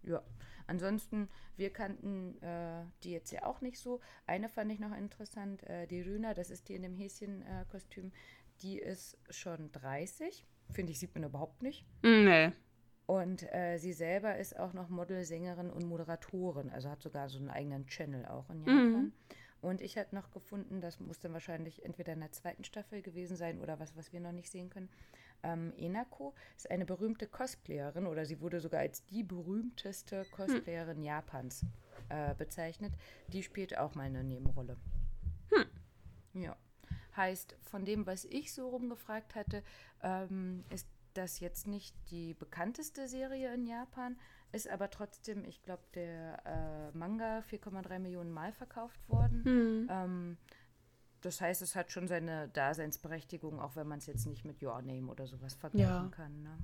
[0.04, 0.22] Ja,
[0.68, 4.00] ansonsten, wir kannten äh, die jetzt ja auch nicht so.
[4.26, 8.12] Eine fand ich noch interessant, äh, die Rüna, das ist die in dem Häschenkostüm,
[8.62, 10.46] die ist schon 30.
[10.70, 11.84] Finde ich, sieht man überhaupt nicht.
[12.02, 12.52] Mm, nee.
[13.06, 17.38] Und äh, sie selber ist auch noch Model, Sängerin und Moderatorin, also hat sogar so
[17.38, 18.92] einen eigenen Channel auch in Japan.
[18.92, 19.12] Mhm.
[19.60, 23.36] Und ich hatte noch gefunden, das muss dann wahrscheinlich entweder in der zweiten Staffel gewesen
[23.36, 24.88] sein oder was, was wir noch nicht sehen können.
[25.42, 31.04] Ähm, Enako ist eine berühmte Cosplayerin oder sie wurde sogar als die berühmteste Cosplayerin hm.
[31.04, 31.64] Japans
[32.08, 32.92] äh, bezeichnet.
[33.28, 34.76] Die spielt auch mal eine Nebenrolle.
[35.50, 36.42] Hm.
[36.42, 36.56] Ja.
[37.16, 39.64] Heißt, von dem, was ich so rumgefragt hatte,
[40.02, 44.16] ähm, ist das jetzt nicht die bekannteste Serie in Japan,
[44.52, 49.44] ist aber trotzdem, ich glaube, der äh, Manga 4,3 Millionen Mal verkauft worden.
[49.44, 49.88] Hm.
[49.90, 50.38] Ähm,
[51.20, 54.80] das heißt, es hat schon seine Daseinsberechtigung, auch wenn man es jetzt nicht mit Your
[54.82, 56.08] Name oder sowas vergleichen ja.
[56.10, 56.42] kann.
[56.42, 56.58] Ne?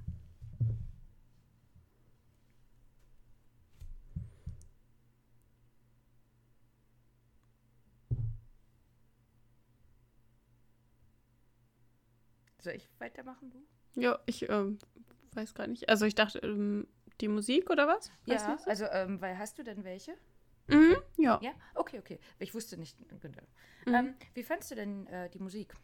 [12.64, 14.00] Soll ich weitermachen, du?
[14.00, 14.78] Ja, ich ähm,
[15.32, 15.90] weiß gar nicht.
[15.90, 16.86] Also ich dachte, ähm,
[17.20, 18.10] die Musik oder was?
[18.26, 20.14] Weißt ja, also ähm, weil hast du denn welche?
[20.68, 21.38] Mhm, ja.
[21.42, 22.18] Ja, okay, okay.
[22.38, 22.96] Ich wusste nicht.
[23.20, 23.42] Genau.
[23.86, 23.94] Mhm.
[23.94, 25.74] Ähm, wie fandest du denn äh, die Musik?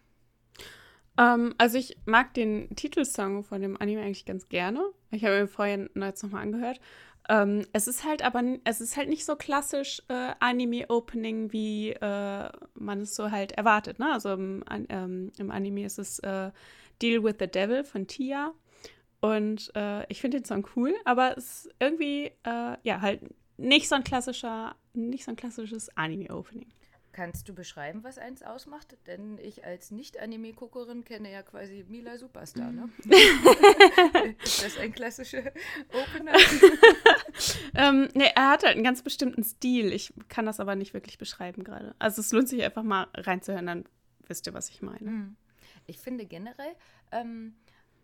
[1.18, 4.82] Ähm, also ich mag den Titelsong von dem Anime eigentlich ganz gerne.
[5.10, 6.80] Ich habe ihn vorhin jetzt nochmal angehört.
[7.28, 12.50] Ähm, es ist halt aber, es ist halt nicht so klassisch äh, Anime-Opening, wie äh,
[12.74, 13.98] man es so halt erwartet.
[13.98, 14.12] Ne?
[14.12, 16.50] Also im, ähm, im Anime ist es äh,
[17.02, 18.54] Deal with the Devil von Tia.
[19.20, 23.22] Und äh, ich finde den Song cool, aber es ist irgendwie, äh, ja, halt
[23.59, 26.68] nicht so ein klassischer, nicht so ein klassisches Anime-Opening.
[27.12, 28.96] Kannst du beschreiben, was eins ausmacht?
[29.09, 32.88] Denn ich als Nicht-Anime-Guckerin kenne ja quasi Mila Superstar, ne?
[34.44, 35.42] ist das ein klassischer
[35.88, 36.33] Opener?
[37.74, 39.92] ähm, ne, er hat halt einen ganz bestimmten Stil.
[39.92, 41.96] Ich kann das aber nicht wirklich beschreiben gerade.
[41.98, 43.85] Also es lohnt sich einfach mal reinzuhören, dann
[44.28, 45.00] wisst ihr, was ich meine.
[45.00, 45.37] Hm.
[45.87, 46.76] Ich finde generell,
[47.11, 47.56] ähm,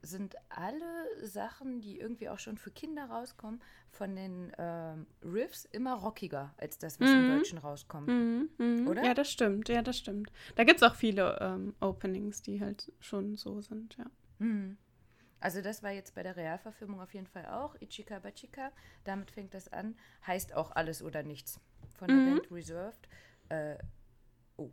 [0.07, 5.95] sind alle Sachen, die irgendwie auch schon für Kinder rauskommen, von den ähm, Riffs immer
[5.95, 7.16] rockiger als das, was mhm.
[7.16, 8.09] im Deutschen rauskommt.
[8.09, 8.51] Mhm.
[8.59, 8.88] Mhm.
[8.88, 9.05] Oder?
[9.05, 9.69] Ja, das stimmt.
[9.69, 10.31] Ja, das stimmt.
[10.55, 14.07] Da gibt es auch viele ähm, Openings, die halt schon so sind, ja.
[14.38, 14.77] Mhm.
[15.40, 17.77] Also das war jetzt bei der Realverfilmung auf jeden Fall auch.
[17.81, 18.73] Ichika Bachika,
[19.05, 19.97] damit fängt das an.
[20.27, 21.61] Heißt auch alles oder nichts.
[21.95, 22.35] Von der mhm.
[22.35, 23.09] Band Reserved.
[23.49, 23.77] Äh,
[24.57, 24.71] oh.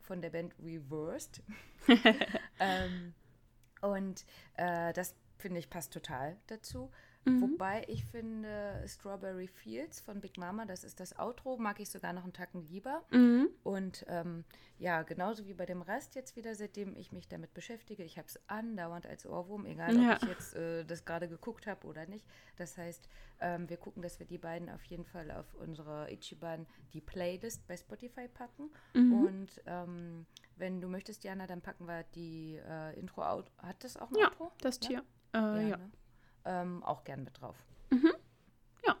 [0.00, 1.42] Von der Band Reversed.
[2.60, 3.14] ähm,
[3.80, 6.90] und äh, das finde ich passt total dazu.
[7.24, 7.42] Mhm.
[7.42, 12.12] Wobei ich finde Strawberry Fields von Big Mama, das ist das Outro, mag ich sogar
[12.12, 13.04] noch einen Tacken lieber.
[13.10, 13.48] Mhm.
[13.62, 14.44] Und ähm,
[14.78, 18.28] ja, genauso wie bei dem Rest jetzt wieder, seitdem ich mich damit beschäftige, ich habe
[18.28, 20.16] es andauernd als Ohrwurm, egal ob ja.
[20.16, 22.24] ich jetzt äh, das gerade geguckt habe oder nicht.
[22.56, 23.08] Das heißt,
[23.40, 27.66] ähm, wir gucken, dass wir die beiden auf jeden Fall auf unsere Ichiban die Playlist
[27.66, 28.70] bei Spotify packen.
[28.94, 29.12] Mhm.
[29.12, 30.26] Und ähm,
[30.58, 33.50] wenn du möchtest, Jana, dann packen wir die äh, Intro out.
[33.58, 34.52] Hat das auch ein ja, Outro?
[34.60, 35.02] Das Tier.
[35.34, 35.76] Ja, äh, ja.
[35.76, 35.90] Ne?
[36.44, 37.56] Ähm, auch gern mit drauf.
[37.90, 38.12] Mhm.
[38.86, 38.96] Ja.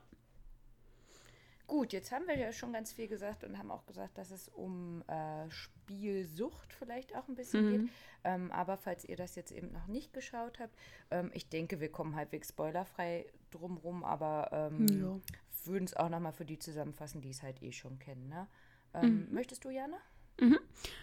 [1.66, 4.48] Gut, jetzt haben wir ja schon ganz viel gesagt und haben auch gesagt, dass es
[4.48, 7.70] um äh, Spielsucht vielleicht auch ein bisschen mhm.
[7.70, 7.90] geht.
[8.24, 10.76] Ähm, aber falls ihr das jetzt eben noch nicht geschaut habt,
[11.10, 15.20] ähm, ich denke, wir kommen halbwegs spoilerfrei drumrum, aber ähm, ja.
[15.64, 18.28] würden es auch nochmal für die zusammenfassen, die es halt eh schon kennen.
[18.28, 18.46] Ne?
[18.94, 19.34] Ähm, mhm.
[19.34, 19.98] Möchtest du, Jana?
[20.40, 20.58] Mhm.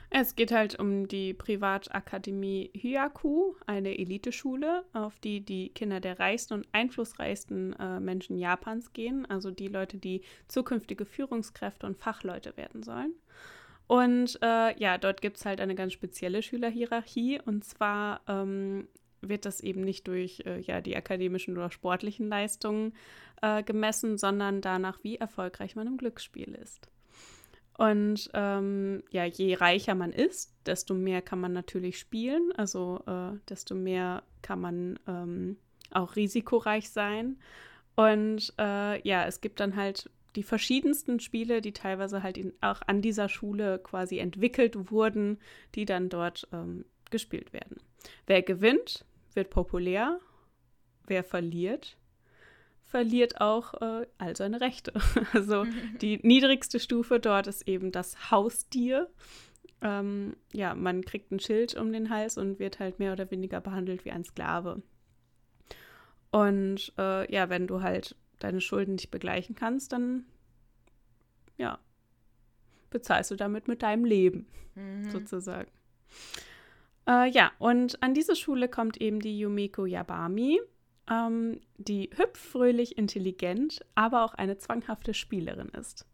[0.10, 6.54] Es geht halt um die Privatakademie Hyaku, eine Eliteschule, auf die die Kinder der reichsten
[6.54, 12.84] und einflussreichsten äh, Menschen Japans gehen, also die Leute, die zukünftige Führungskräfte und Fachleute werden
[12.84, 13.13] sollen.
[13.88, 18.88] Und äh, ja, dort gibt es halt eine ganz spezielle Schülerhierarchie und zwar ähm,
[19.21, 22.93] wird das eben nicht durch äh, ja, die akademischen oder sportlichen Leistungen
[23.41, 26.89] äh, gemessen, sondern danach, wie erfolgreich man im Glücksspiel ist.
[27.78, 33.38] Und ähm, ja, je reicher man ist, desto mehr kann man natürlich spielen, also äh,
[33.50, 35.58] desto mehr kann man ähm,
[35.92, 37.38] auch risikoreich sein.
[37.96, 42.82] Und äh, ja, es gibt dann halt die verschiedensten Spiele, die teilweise halt in, auch
[42.88, 45.40] an dieser Schule quasi entwickelt wurden,
[45.76, 47.78] die dann dort ähm, gespielt werden.
[48.26, 50.20] Wer gewinnt, wird populär.
[51.08, 51.98] Wer verliert,
[52.96, 54.94] verliert auch äh, all seine Rechte.
[55.34, 55.66] Also
[56.02, 59.10] die niedrigste Stufe dort ist eben das Haustier.
[59.82, 63.60] Ähm, ja, man kriegt ein Schild um den Hals und wird halt mehr oder weniger
[63.60, 64.82] behandelt wie ein Sklave.
[66.32, 70.24] Und äh, ja, wenn du halt deine Schulden nicht begleichen kannst, dann
[71.58, 71.80] ja,
[72.92, 75.12] bezahlst du damit mit deinem Leben, mhm.
[75.12, 75.70] sozusagen.
[77.10, 80.62] Äh, ja, und an diese Schule kommt eben die Yumiko Yabami
[81.10, 86.08] ähm, die hübsch, fröhlich, intelligent, aber auch eine zwanghafte Spielerin ist.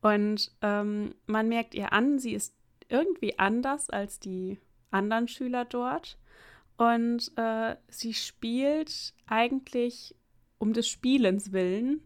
[0.00, 2.54] Und ähm, man merkt ihr an, sie ist
[2.88, 4.58] irgendwie anders als die
[4.90, 6.18] anderen Schüler dort.
[6.76, 10.16] Und äh, sie spielt eigentlich
[10.58, 12.02] um des Spielens willen,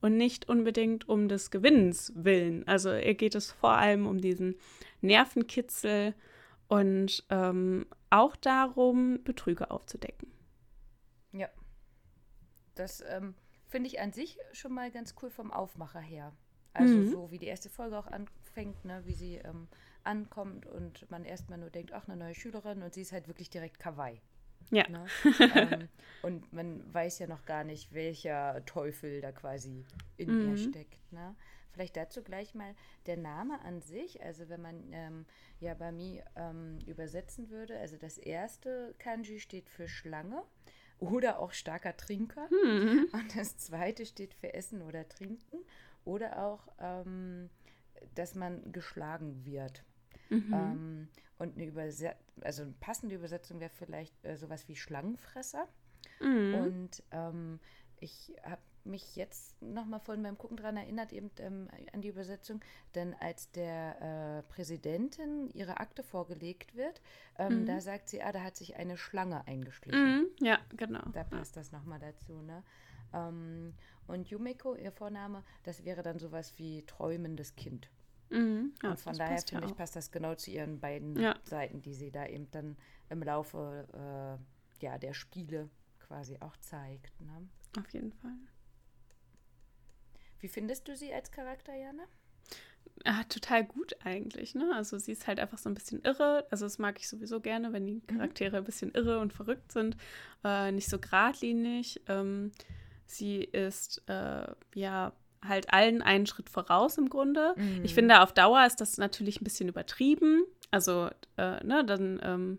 [0.00, 2.66] und nicht unbedingt um des Gewinnens willen.
[2.66, 4.54] Also ihr geht es vor allem um diesen
[5.00, 6.14] Nervenkitzel
[6.68, 10.30] und ähm, auch darum, Betrüger aufzudecken.
[12.76, 13.34] Das ähm,
[13.66, 16.32] finde ich an sich schon mal ganz cool vom Aufmacher her.
[16.72, 17.08] Also mhm.
[17.08, 19.66] so wie die erste Folge auch anfängt, ne, wie sie ähm,
[20.04, 23.50] ankommt und man erstmal nur denkt, ach, eine neue Schülerin und sie ist halt wirklich
[23.50, 24.20] direkt Kawaii.
[24.70, 24.88] Ja.
[24.88, 25.06] Ne?
[25.54, 25.88] ähm,
[26.22, 29.84] und man weiß ja noch gar nicht, welcher Teufel da quasi
[30.16, 30.50] in mhm.
[30.50, 31.12] ihr steckt.
[31.12, 31.34] Ne?
[31.72, 32.74] Vielleicht dazu gleich mal
[33.06, 34.22] der Name an sich.
[34.22, 35.26] Also wenn man ähm,
[35.60, 40.42] ja bei mir ähm, übersetzen würde, also das erste Kanji steht für Schlange
[40.98, 42.48] oder auch starker Trinker.
[42.50, 43.08] Mhm.
[43.12, 45.58] Und das zweite steht für Essen oder Trinken
[46.04, 47.50] oder auch, ähm,
[48.14, 49.84] dass man geschlagen wird.
[50.30, 50.52] Mhm.
[50.52, 55.68] Ähm, und eine, Überset also eine passende Übersetzung wäre vielleicht äh, sowas wie Schlangenfresser.
[56.20, 56.54] Mhm.
[56.54, 57.60] Und ähm,
[58.00, 62.60] ich habe mich jetzt nochmal vorhin beim Gucken daran erinnert, eben ähm, an die Übersetzung,
[62.94, 67.00] denn als der äh, Präsidentin ihre Akte vorgelegt wird,
[67.38, 67.66] ähm, mhm.
[67.66, 70.20] da sagt sie, ah, da hat sich eine Schlange eingeschlichen.
[70.20, 70.26] Mhm.
[70.40, 71.02] Ja, genau.
[71.12, 71.60] Da passt ja.
[71.60, 72.62] das nochmal dazu, ne?
[73.12, 73.74] Ähm,
[74.06, 77.90] und Yumiko, ihr Vorname, das wäre dann sowas wie träumendes Kind.
[78.30, 78.74] Mhm.
[78.82, 81.36] Ja, und von daher finde ich, passt das genau zu ihren beiden ja.
[81.44, 82.76] Seiten, die sie da eben dann
[83.08, 84.38] im Laufe
[84.80, 85.70] äh, ja, der Spiele
[86.00, 87.20] quasi auch zeigt.
[87.20, 87.48] Ne?
[87.78, 88.36] Auf jeden Fall.
[90.40, 92.04] Wie findest du sie als Charakter, Jana?
[93.04, 94.72] Ah, total gut eigentlich, ne?
[94.74, 96.46] Also sie ist halt einfach so ein bisschen irre.
[96.50, 98.06] Also das mag ich sowieso gerne, wenn die mhm.
[98.06, 99.96] Charaktere ein bisschen irre und verrückt sind.
[100.44, 102.00] Äh, nicht so geradlinig.
[102.08, 102.52] Ähm,
[103.06, 105.12] sie ist äh, ja
[105.44, 107.54] halt allen einen Schritt voraus im Grunde.
[107.56, 107.84] Mhm.
[107.84, 110.44] Ich finde, auf Dauer ist das natürlich ein bisschen übertrieben.
[110.70, 112.58] Also, äh, ne, dann ähm,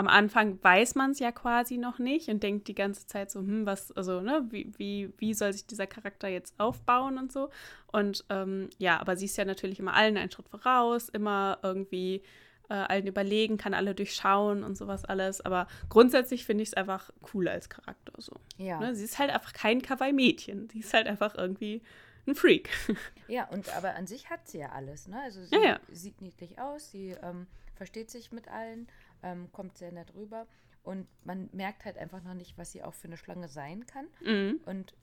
[0.00, 3.40] am Anfang weiß man es ja quasi noch nicht und denkt die ganze Zeit so,
[3.40, 7.50] hm, was, also, ne, wie, wie, wie soll sich dieser Charakter jetzt aufbauen und so.
[7.92, 12.22] Und ähm, ja, aber sie ist ja natürlich immer allen einen Schritt voraus, immer irgendwie
[12.70, 15.42] äh, allen überlegen, kann alle durchschauen und sowas alles.
[15.42, 18.32] Aber grundsätzlich finde ich es einfach cool als Charakter so.
[18.56, 18.80] Ja.
[18.80, 18.94] Ne?
[18.94, 20.70] Sie ist halt einfach kein Kawaii-Mädchen.
[20.70, 21.82] Sie ist halt einfach irgendwie
[22.26, 22.70] ein Freak.
[23.28, 25.06] Ja, und aber an sich hat sie ja alles.
[25.06, 25.20] Ne?
[25.22, 25.80] Also sie ja, ja.
[25.92, 27.46] sieht niedlich aus, sie ähm,
[27.80, 28.88] versteht sich mit allen,
[29.22, 30.46] ähm, kommt sehr nett rüber.
[30.82, 34.06] Und man merkt halt einfach noch nicht, was sie auch für eine Schlange sein kann.
[34.24, 34.60] Mhm.
[34.64, 34.94] Und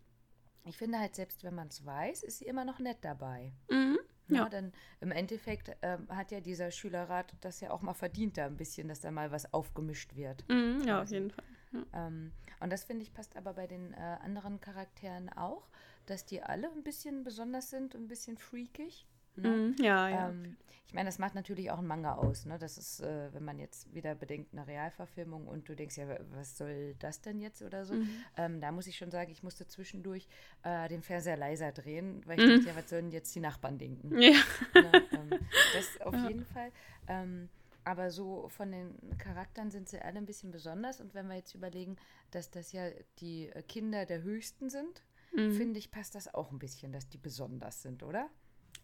[0.65, 3.53] ich finde halt, selbst wenn man es weiß, ist sie immer noch nett dabei.
[3.69, 3.99] Mhm.
[4.29, 4.43] Ja.
[4.43, 4.49] ja.
[4.49, 8.57] dann im Endeffekt ähm, hat ja dieser Schülerrat das ja auch mal verdient, da ein
[8.57, 10.47] bisschen, dass da mal was aufgemischt wird.
[10.49, 11.45] Mhm, ja, auf jeden Fall.
[11.71, 12.07] Ja.
[12.07, 15.69] Ähm, und das finde ich passt aber bei den äh, anderen Charakteren auch,
[16.05, 19.05] dass die alle ein bisschen besonders sind, ein bisschen freakig.
[19.37, 19.49] Ne?
[19.49, 20.29] Mm, ja, ja.
[20.29, 22.45] Ähm, ich meine, das macht natürlich auch ein Manga aus.
[22.45, 22.57] Ne?
[22.57, 26.57] Das ist, äh, wenn man jetzt wieder bedenkt, eine Realverfilmung und du denkst, ja, was
[26.57, 27.93] soll das denn jetzt oder so?
[27.93, 28.09] Mhm.
[28.37, 30.29] Ähm, da muss ich schon sagen, ich musste zwischendurch
[30.63, 32.55] äh, den Fernseher leiser drehen, weil ich mhm.
[32.55, 34.17] dachte, ja, was sollen jetzt die Nachbarn denken?
[34.17, 34.31] Ja.
[34.73, 34.91] Ne?
[35.11, 35.39] Ähm,
[35.73, 36.29] das auf ja.
[36.29, 36.71] jeden Fall.
[37.09, 37.49] Ähm,
[37.83, 41.01] aber so von den Charakteren sind sie alle ein bisschen besonders.
[41.01, 41.97] Und wenn wir jetzt überlegen,
[42.31, 45.51] dass das ja die Kinder der Höchsten sind, mhm.
[45.51, 48.29] finde ich, passt das auch ein bisschen, dass die besonders sind, oder?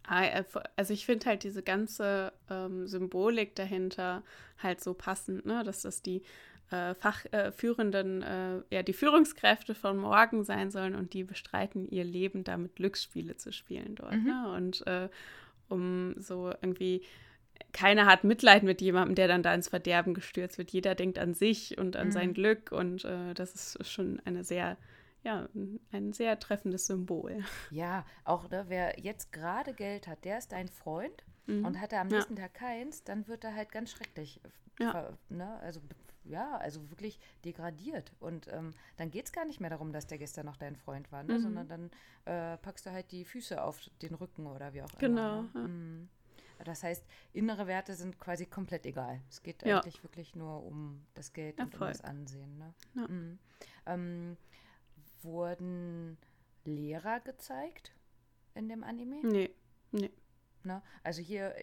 [0.09, 0.43] Äh,
[0.75, 4.23] also ich finde halt diese ganze ähm, Symbolik dahinter
[4.57, 5.63] halt so passend, ne?
[5.63, 6.23] dass das die
[6.71, 12.03] äh, Fachführenden, äh, äh, ja die Führungskräfte von morgen sein sollen und die bestreiten ihr
[12.03, 14.15] Leben damit Glücksspiele zu spielen dort.
[14.15, 14.23] Mhm.
[14.23, 14.53] Ne?
[14.55, 15.09] Und äh,
[15.69, 17.03] um so irgendwie
[17.71, 20.71] keiner hat Mitleid mit jemandem, der dann da ins Verderben gestürzt wird.
[20.71, 22.11] Jeder denkt an sich und an mhm.
[22.11, 24.77] sein Glück und äh, das ist schon eine sehr
[25.23, 25.47] ja,
[25.91, 27.43] ein sehr treffendes Symbol.
[27.71, 31.65] Ja, auch ne, wer jetzt gerade Geld hat, der ist dein Freund mhm.
[31.65, 32.43] und hat er am nächsten ja.
[32.43, 34.41] Tag keins, dann wird er halt ganz schrecklich.
[34.79, 35.17] Ja.
[35.29, 35.79] Ne, also
[36.25, 38.13] ja, also wirklich degradiert.
[38.19, 41.11] Und ähm, dann geht es gar nicht mehr darum, dass der gestern noch dein Freund
[41.11, 41.33] war, ne?
[41.33, 41.41] mhm.
[41.41, 41.91] sondern dann
[42.25, 45.49] äh, packst du halt die Füße auf den Rücken oder wie auch genau, immer.
[45.53, 45.67] Genau.
[45.67, 46.09] Mhm.
[46.63, 49.21] Das heißt, innere Werte sind quasi komplett egal.
[49.29, 49.81] Es geht ja.
[49.81, 52.57] eigentlich wirklich nur um das Geld ja, und um das Ansehen.
[52.57, 52.73] Ne?
[52.95, 53.07] Ja.
[53.07, 53.39] Mhm.
[53.85, 54.37] Ähm,
[55.23, 56.17] wurden
[56.65, 57.93] Lehrer gezeigt
[58.55, 59.21] in dem Anime?
[59.25, 59.49] Nee,
[59.91, 60.11] nee.
[60.63, 60.81] Ne?
[61.03, 61.53] Also hier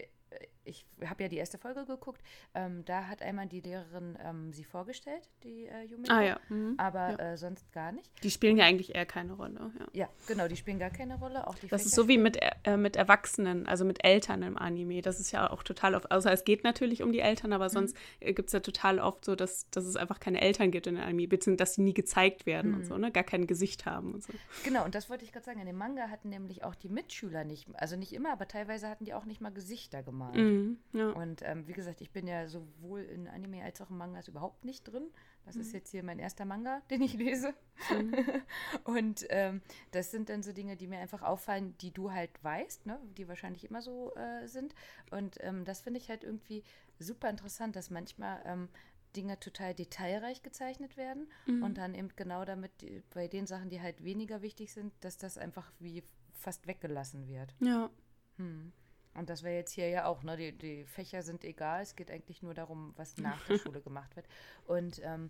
[0.63, 2.21] ich habe ja die erste Folge geguckt,
[2.53, 6.39] ähm, da hat einmal die Lehrerin ähm, sie vorgestellt, die äh, Yumiko, ah, ja.
[6.49, 6.75] Mhm.
[6.77, 7.31] aber ja.
[7.31, 8.09] Äh, sonst gar nicht.
[8.23, 9.71] Die spielen ja eigentlich eher keine Rolle.
[9.79, 11.47] Ja, ja genau, die spielen gar keine Rolle.
[11.47, 15.01] Auch die das ist so wie mit, äh, mit Erwachsenen, also mit Eltern im Anime.
[15.01, 17.69] Das ist ja auch total oft, also es geht natürlich um die Eltern, aber mhm.
[17.69, 20.87] sonst äh, gibt es ja total oft so, dass, dass es einfach keine Eltern gibt
[20.87, 22.77] in der Anime, beziehungsweise dass sie nie gezeigt werden mhm.
[22.77, 23.11] und so, ne?
[23.11, 24.33] gar kein Gesicht haben und so.
[24.63, 25.59] Genau, und das wollte ich gerade sagen.
[25.59, 29.05] In dem Manga hatten nämlich auch die Mitschüler nicht, also nicht immer, aber teilweise hatten
[29.05, 30.35] die auch nicht mal Gesichter gemalt.
[30.35, 30.77] Mhm.
[30.91, 31.09] Mhm, ja.
[31.11, 34.65] Und ähm, wie gesagt, ich bin ja sowohl in Anime als auch in Mangas überhaupt
[34.65, 35.09] nicht drin.
[35.45, 37.53] Das ist jetzt hier mein erster Manga, den ich lese.
[38.83, 42.85] Und ähm, das sind dann so Dinge, die mir einfach auffallen, die du halt weißt,
[42.85, 42.99] ne?
[43.17, 44.75] die wahrscheinlich immer so äh, sind.
[45.09, 46.63] Und ähm, das finde ich halt irgendwie
[46.99, 48.69] super interessant, dass manchmal ähm,
[49.15, 51.63] Dinge total detailreich gezeichnet werden Mhm.
[51.63, 55.17] und dann eben genau damit die, bei den Sachen, die halt weniger wichtig sind, dass
[55.17, 56.03] das einfach wie
[56.33, 57.53] fast weggelassen wird.
[57.59, 57.89] Ja.
[58.37, 58.71] Hm.
[59.13, 60.37] Und das wäre jetzt hier ja auch, ne?
[60.37, 64.15] Die, die Fächer sind egal, es geht eigentlich nur darum, was nach der Schule gemacht
[64.15, 64.27] wird.
[64.65, 65.29] Und ähm,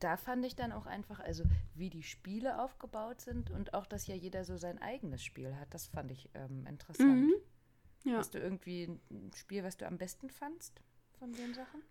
[0.00, 4.06] da fand ich dann auch einfach, also wie die Spiele aufgebaut sind und auch, dass
[4.06, 7.26] ja jeder so sein eigenes Spiel hat, das fand ich ähm, interessant.
[7.26, 7.34] Mhm.
[8.04, 8.18] Ja.
[8.18, 10.80] Hast du irgendwie ein Spiel, was du am besten fandst
[11.18, 11.82] von den Sachen?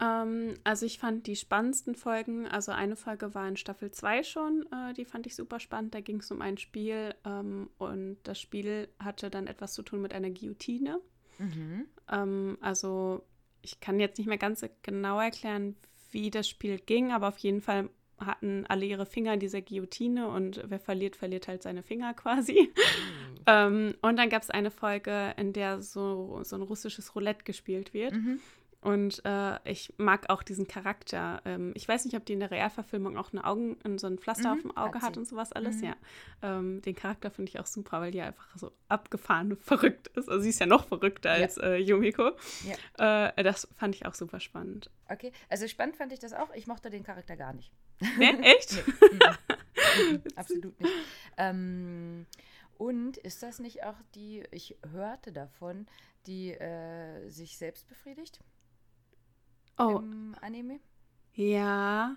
[0.00, 4.66] Ähm, also ich fand die spannendsten Folgen, also eine Folge war in Staffel 2 schon,
[4.72, 5.94] äh, die fand ich super spannend.
[5.94, 10.00] Da ging es um ein Spiel ähm, und das Spiel hatte dann etwas zu tun
[10.00, 11.00] mit einer Guillotine.
[11.38, 11.86] Mhm.
[12.10, 13.24] Ähm, also
[13.62, 15.76] ich kann jetzt nicht mehr ganz genau erklären,
[16.10, 20.28] wie das Spiel ging, aber auf jeden Fall hatten alle ihre Finger in dieser Guillotine
[20.28, 22.72] und wer verliert, verliert halt seine Finger quasi.
[23.46, 27.94] ähm, und dann gab es eine Folge, in der so, so ein russisches Roulette gespielt
[27.94, 28.12] wird.
[28.12, 28.40] Mhm.
[28.84, 31.40] Und äh, ich mag auch diesen Charakter.
[31.46, 34.50] Ähm, ich weiß nicht, ob die in der Realverfilmung auch eine Augen, so ein Pflaster
[34.50, 35.84] Mhm, auf dem Auge hat hat, und sowas alles, Mhm.
[35.84, 35.96] ja.
[36.42, 40.28] Ähm, den Charakter finde ich auch super, weil die einfach so abgefahren verrückt ist.
[40.28, 41.42] Also sie ist ja noch verrückter Ja.
[41.44, 42.32] als äh, Yumiko.
[42.98, 43.28] Ja.
[43.28, 44.90] Äh, das fand ich auch super spannend.
[45.08, 46.52] Okay, also spannend fand ich das auch.
[46.54, 47.72] Ich mochte den Charakter gar nicht.
[48.18, 48.84] Ne, echt?
[49.96, 50.92] Mhm, Absolut nicht.
[51.36, 52.26] Ähm,
[52.78, 55.86] und ist das nicht auch die, ich hörte davon,
[56.26, 58.40] die äh, sich selbst befriedigt
[59.78, 60.80] Oh, im Anime?
[61.34, 62.16] ja.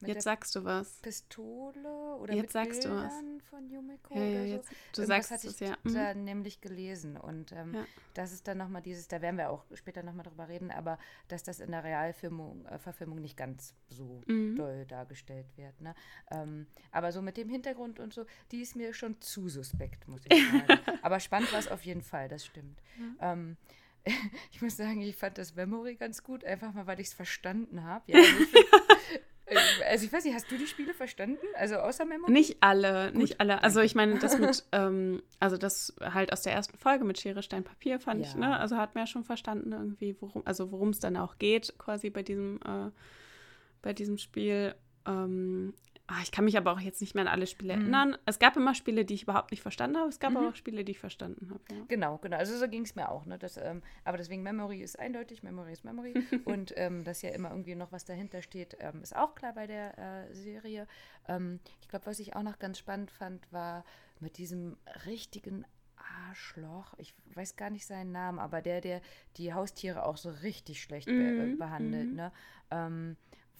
[0.00, 1.00] Mit Jetzt sagst du was.
[1.00, 1.88] Pistole
[2.20, 3.12] oder Jetzt mit sagst du was.
[3.12, 4.54] Bildern von Yumiko Ja, ja, oder so?
[4.54, 5.76] jetzt, du Irgendwas sagst hatte es, ich ja.
[5.82, 6.22] da Mhm.
[6.24, 7.84] nämlich gelesen und ähm, Ja.
[8.14, 11.42] das ist dann nochmal dieses, da werden wir auch später nochmal drüber reden, aber dass
[11.42, 14.54] das in der Realverfilmung äh, Verfilmung nicht ganz so Mhm.
[14.54, 15.80] doll dargestellt wird.
[15.80, 15.96] Ne?
[16.30, 20.20] Ähm, aber so mit dem Hintergrund und so, die ist mir schon zu suspekt, muss
[20.26, 20.78] ich sagen.
[21.02, 22.80] aber spannend war es auf jeden Fall, das stimmt.
[23.20, 23.56] Ähm,
[24.52, 27.84] ich muss sagen, ich fand das Memory ganz gut, einfach mal, weil ich es verstanden
[27.84, 28.04] habe.
[28.10, 28.54] Ja, also, ich
[29.46, 31.46] äh, also ich weiß nicht, hast du die Spiele verstanden?
[31.54, 32.30] Also außer Memory?
[32.30, 33.62] Nicht alle, Gut, nicht alle.
[33.62, 37.42] Also ich meine, das mit, ähm, also das halt aus der ersten Folge mit Schere,
[37.42, 38.38] Stein, Papier fand ich, Ja.
[38.38, 38.58] ne?
[38.58, 42.10] Also hat man ja schon verstanden irgendwie, worum, also worum es dann auch geht, quasi
[42.10, 42.90] bei diesem, äh,
[43.82, 44.74] bei diesem Spiel.
[45.06, 45.72] Ähm,
[46.08, 47.80] ah, ich kann mich aber auch jetzt nicht mehr an alle Spiele Mhm.
[47.82, 48.18] erinnern.
[48.26, 50.08] Es gab immer Spiele, die ich überhaupt nicht verstanden habe.
[50.08, 50.36] Es gab Mhm.
[50.38, 51.60] aber auch Spiele, die ich verstanden habe.
[51.70, 51.84] Ja.
[51.88, 52.36] Genau, genau.
[52.36, 53.24] Also so ging es mir auch.
[53.26, 53.38] Ne?
[53.38, 56.14] Das, ähm, aber deswegen Memory ist eindeutig, Memory ist Memory.
[56.44, 59.66] und ähm, dass ja immer irgendwie noch was dahinter steht, ähm, ist auch klar bei
[59.66, 60.86] der äh, Serie.
[61.28, 63.84] Ähm, ich glaube, was ich auch noch ganz spannend fand, war
[64.20, 65.64] mit diesem richtigen
[66.26, 69.00] Arschloch, ich weiß gar nicht seinen Namen, aber der, der
[69.36, 72.16] die Haustiere auch so richtig schlecht be Mhm, behandelt, mhm.
[72.16, 72.32] ne?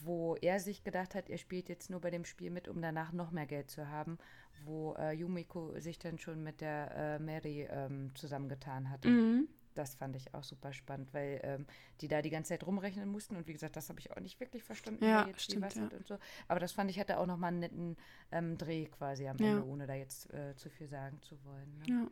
[0.01, 3.13] Wo er sich gedacht hat, er spielt jetzt nur bei dem Spiel mit, um danach
[3.13, 4.19] noch mehr Geld zu haben,
[4.65, 9.09] wo äh, Yumiko sich dann schon mit der äh, Mary ähm, zusammengetan hatte.
[9.09, 9.49] Mhm.
[9.75, 11.67] Das fand ich auch super spannend, weil ähm,
[12.01, 14.41] die da die ganze Zeit rumrechnen mussten und wie gesagt, das habe ich auch nicht
[14.41, 15.83] wirklich verstanden, Ja, wer jetzt stimmt, wie was ja.
[15.83, 16.19] hat und so.
[16.49, 17.97] Aber das fand ich hatte auch nochmal einen netten
[18.33, 19.51] ähm, Dreh quasi am Ja.
[19.51, 21.79] Ende, ohne da jetzt äh, zu viel sagen zu wollen.
[21.79, 21.85] Ne?
[21.89, 22.07] Ja.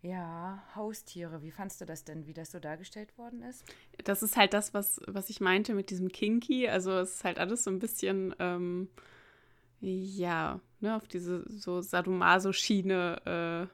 [0.00, 3.64] Ja, Haustiere, wie fandst du das denn, wie das so dargestellt worden ist?
[4.04, 6.68] Das ist halt das, was, was ich meinte mit diesem Kinky.
[6.68, 8.88] Also es ist halt alles so ein bisschen, ähm,
[9.80, 13.68] ja, ne, auf diese so Sadomaso-Schiene,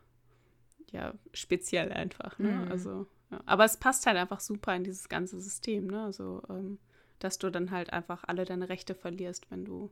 [0.92, 2.48] äh, ja, speziell einfach, ne?
[2.48, 2.68] Mhm.
[2.70, 3.40] Also, ja.
[3.46, 6.04] Aber es passt halt einfach super in dieses ganze System, ne?
[6.04, 6.78] Also, ähm,
[7.18, 9.90] dass du dann halt einfach alle deine Rechte verlierst, wenn du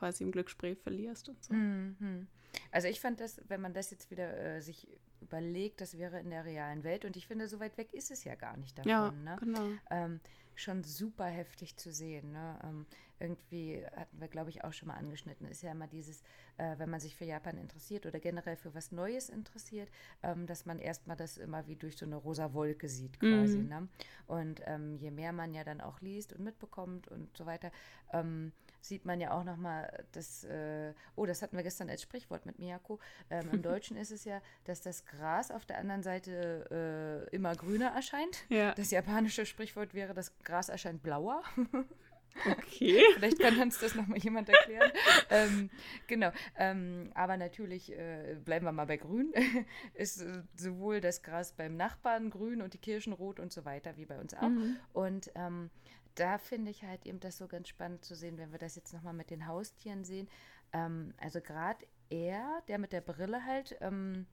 [0.00, 1.54] quasi im Glücksspiel verlierst und so.
[1.54, 2.26] Mhm.
[2.72, 4.88] Also ich fand das, wenn man das jetzt wieder äh, sich
[5.20, 8.24] überlegt, das wäre in der realen Welt und ich finde, so weit weg ist es
[8.24, 8.90] ja gar nicht davon.
[8.90, 9.36] Ja, ne?
[9.38, 9.68] genau.
[9.90, 10.20] ähm,
[10.54, 12.32] schon super heftig zu sehen.
[12.32, 12.58] Ne?
[12.64, 12.86] Ähm,
[13.18, 16.22] irgendwie hatten wir, glaube ich, auch schon mal angeschnitten, ist ja immer dieses,
[16.56, 19.90] äh, wenn man sich für Japan interessiert oder generell für was Neues interessiert,
[20.22, 23.58] ähm, dass man erstmal das immer wie durch so eine rosa Wolke sieht quasi.
[23.58, 23.68] Mhm.
[23.68, 23.88] Ne?
[24.26, 27.70] Und ähm, je mehr man ja dann auch liest und mitbekommt und so weiter,
[28.12, 32.46] ähm, sieht man ja auch nochmal, dass, äh, oh, das hatten wir gestern als Sprichwort
[32.46, 32.98] mit Miyako.
[33.30, 37.54] Ähm, Im Deutschen ist es ja, dass das Gras auf der anderen Seite äh, immer
[37.54, 38.44] grüner erscheint.
[38.48, 41.42] Ja, Das japanische Sprichwort wäre, das Gras erscheint blauer.
[42.46, 43.02] okay.
[43.14, 44.90] Vielleicht kann uns das nochmal jemand erklären.
[45.30, 45.70] ähm,
[46.06, 46.30] genau.
[46.56, 49.32] Ähm, aber natürlich, äh, bleiben wir mal bei grün,
[49.94, 53.96] ist äh, sowohl das Gras beim Nachbarn grün und die Kirschen rot und so weiter
[53.96, 54.48] wie bei uns auch.
[54.48, 54.76] Mhm.
[54.92, 55.70] Und ähm,
[56.14, 58.92] da finde ich halt eben das so ganz spannend zu sehen, wenn wir das jetzt
[58.92, 60.28] nochmal mit den Haustieren sehen.
[60.72, 64.26] Ähm, also gerade er, der mit der Brille halt, ähm,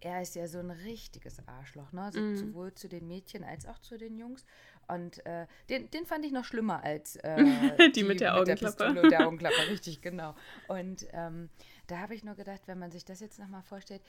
[0.00, 2.10] er ist ja so ein richtiges Arschloch, ne?
[2.12, 2.36] So, Mhm.
[2.36, 4.44] Sowohl zu den Mädchen als auch zu den Jungs.
[4.86, 7.38] Und äh, den, den fand ich noch schlimmer als äh,
[7.94, 8.64] Die mit der Augenklappe.
[8.66, 10.34] Pistole und der Augenklappe, richtig, genau.
[10.68, 11.48] Und ähm,
[11.86, 14.02] da habe ich nur gedacht, wenn man sich das jetzt nochmal vorstellt,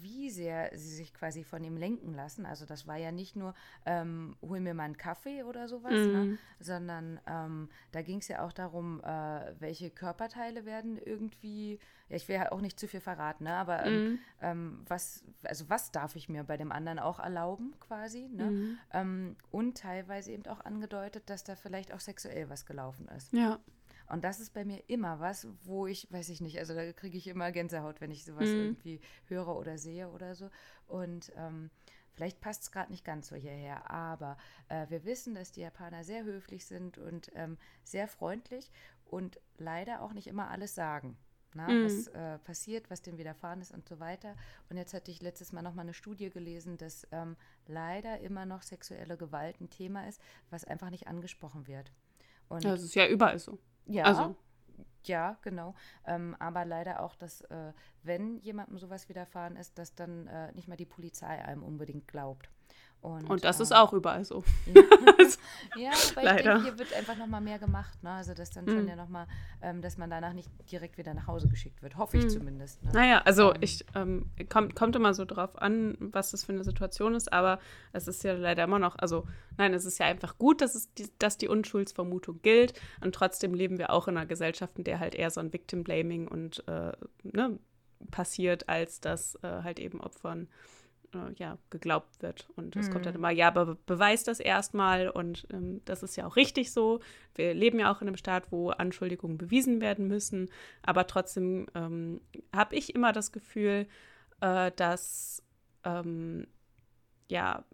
[0.00, 2.46] wie sehr sie sich quasi von ihm lenken lassen.
[2.46, 3.54] Also das war ja nicht nur,
[3.86, 6.24] ähm, hol mir mal einen Kaffee oder sowas, ne?
[6.24, 6.38] Mhm.
[6.60, 12.28] sondern ähm, da ging es ja auch darum, äh, welche Körperteile werden irgendwie, ja, ich
[12.28, 13.54] will ja auch nicht zu viel verraten, ne?
[13.54, 14.18] aber ähm, Mhm.
[14.40, 18.50] ähm, was, also was darf ich mir bei dem anderen auch erlauben, quasi, ne?
[18.50, 18.78] Mhm.
[18.92, 23.32] Ähm, und teilweise eben auch angedeutet, dass da vielleicht auch sexuell was gelaufen ist.
[23.32, 23.58] Ja.
[24.08, 27.18] Und das ist bei mir immer was, wo ich, weiß ich nicht, also da kriege
[27.18, 28.54] ich immer Gänsehaut, wenn ich sowas Mhm.
[28.54, 30.50] irgendwie höre oder sehe oder so.
[30.86, 31.70] Und ähm,
[32.12, 34.36] vielleicht passt es gerade nicht ganz so hierher, aber
[34.68, 38.70] äh, wir wissen, dass die Japaner sehr höflich sind und ähm, sehr freundlich
[39.04, 41.16] und leider auch nicht immer alles sagen.
[41.54, 41.82] Na, Mhm.
[41.82, 44.36] was äh, passiert, was dem widerfahren ist und so weiter.
[44.68, 47.36] Und jetzt hatte ich letztes Mal nochmal eine Studie gelesen, dass ähm,
[47.66, 51.90] leider immer noch sexuelle Gewalt ein Thema ist, was einfach nicht angesprochen wird.
[52.48, 53.58] Und Das ist ja überall so.
[53.88, 54.36] Ja, Also,
[55.04, 55.74] ja, genau.
[56.06, 57.72] Ähm, aber leider auch, dass äh,
[58.02, 62.50] wenn jemandem sowas widerfahren ist, dass dann äh, nicht mal die Polizei einem unbedingt glaubt.
[63.00, 64.42] Und, und das ist ähm, auch überall so.
[65.76, 66.42] Ja, aber ich Leider.
[66.42, 68.02] denke, hier wird einfach nochmal mehr gemacht.
[68.02, 68.10] Ne?
[68.10, 68.88] Also das dann schon Mhm.
[68.88, 69.26] ja nochmal,
[69.62, 71.96] ähm, dass man danach nicht direkt wieder nach Hause geschickt wird.
[71.96, 72.30] Hoffe ich Mhm.
[72.30, 72.82] zumindest.
[72.82, 72.90] Ne?
[72.92, 73.58] Naja, also Ähm.
[73.60, 77.60] ich ähm, kommt, kommt immer so drauf an, was das für eine Situation ist, aber
[77.92, 79.26] es ist ja leider immer noch, also
[79.56, 83.54] nein, es ist ja einfach gut, dass, es die, dass die Unschuldsvermutung gilt und trotzdem
[83.54, 86.92] leben wir auch in einer Gesellschaft, in der halt eher so ein Victim-Blaming und äh,
[87.22, 87.58] ne,
[88.10, 90.48] passiert, als dass äh, halt eben Opfern
[91.14, 92.48] äh, ja, geglaubt wird.
[92.56, 93.18] Und es kommt dann Mhm.
[93.20, 97.00] immer, ja, aber beweis das erstmal und ähm, das ist ja auch richtig so.
[97.34, 100.50] Wir leben ja auch in einem Staat, wo Anschuldigungen bewiesen werden müssen,
[100.82, 102.20] aber trotzdem ähm,
[102.54, 103.86] habe ich immer das Gefühl,
[104.40, 105.42] äh, dass
[105.84, 106.46] ähm,
[107.28, 107.64] ja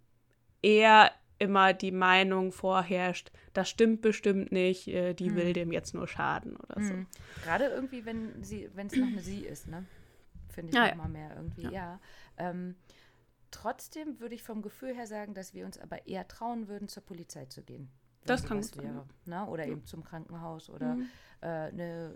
[0.62, 5.55] eher immer die Meinung vorherrscht, das stimmt bestimmt nicht, äh, die will Mhm.
[5.55, 6.95] dem jetzt nur schaden oder so.
[6.95, 7.07] Mhm.
[7.43, 9.85] Gerade irgendwie, wenn sie, wenn es noch eine Sie ist, ne?
[10.49, 11.70] Finde ich Ja, mal mehr irgendwie, ja.
[11.72, 12.01] Ja.
[12.39, 12.76] Ähm,
[13.55, 17.05] trotzdem würde ich vom Gefühl her sagen, dass wir uns aber eher trauen würden, zur
[17.05, 17.89] Polizei zu gehen.
[18.27, 19.07] Das kann sein, wäre.
[19.27, 19.47] Ne?
[19.47, 21.09] Oder eben zum Krankenhaus oder Mhm.
[21.45, 22.14] Äh, eine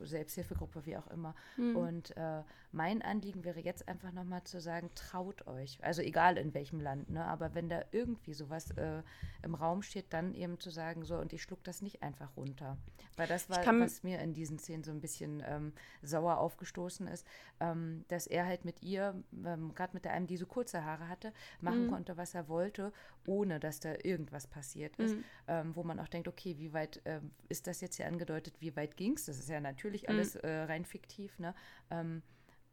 [0.00, 1.34] Selbsthilfegruppe, wie auch immer.
[1.56, 1.76] Mhm.
[1.76, 5.78] Und äh, mein Anliegen wäre jetzt einfach nochmal zu sagen, traut euch.
[5.82, 7.24] Also egal in welchem Land, ne?
[7.24, 9.02] aber wenn da irgendwie sowas äh,
[9.42, 12.78] im Raum steht, dann eben zu sagen, so, und ich schluck das nicht einfach runter.
[13.16, 15.72] Weil das war, was mir in diesen Szenen so ein bisschen ähm,
[16.02, 17.26] sauer aufgestoßen ist,
[17.60, 19.14] ähm, dass er halt mit ihr,
[19.44, 21.90] ähm, gerade mit der einem, die so kurze Haare hatte, machen Mhm.
[21.90, 22.92] konnte, was er wollte,
[23.26, 25.16] ohne dass da irgendwas passiert ist.
[25.16, 25.74] Mhm.
[25.74, 28.96] Wo man auch denkt, okay, wie weit ähm, ist das jetzt hier angedeutet, wie weit
[28.96, 29.26] ging es?
[29.26, 30.08] Das ist ja natürlich Mhm.
[30.08, 31.54] alles äh, rein fiktiv, ne?
[31.90, 32.22] Ähm,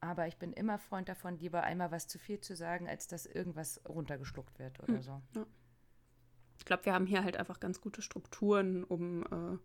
[0.02, 3.26] aber ich bin immer Freund davon, lieber einmal was zu viel zu sagen, als dass
[3.26, 5.02] irgendwas runtergeschluckt wird oder Mhm.
[5.02, 5.22] so.
[6.58, 9.58] Ich glaube, wir haben hier halt einfach ganz gute Strukturen, um äh,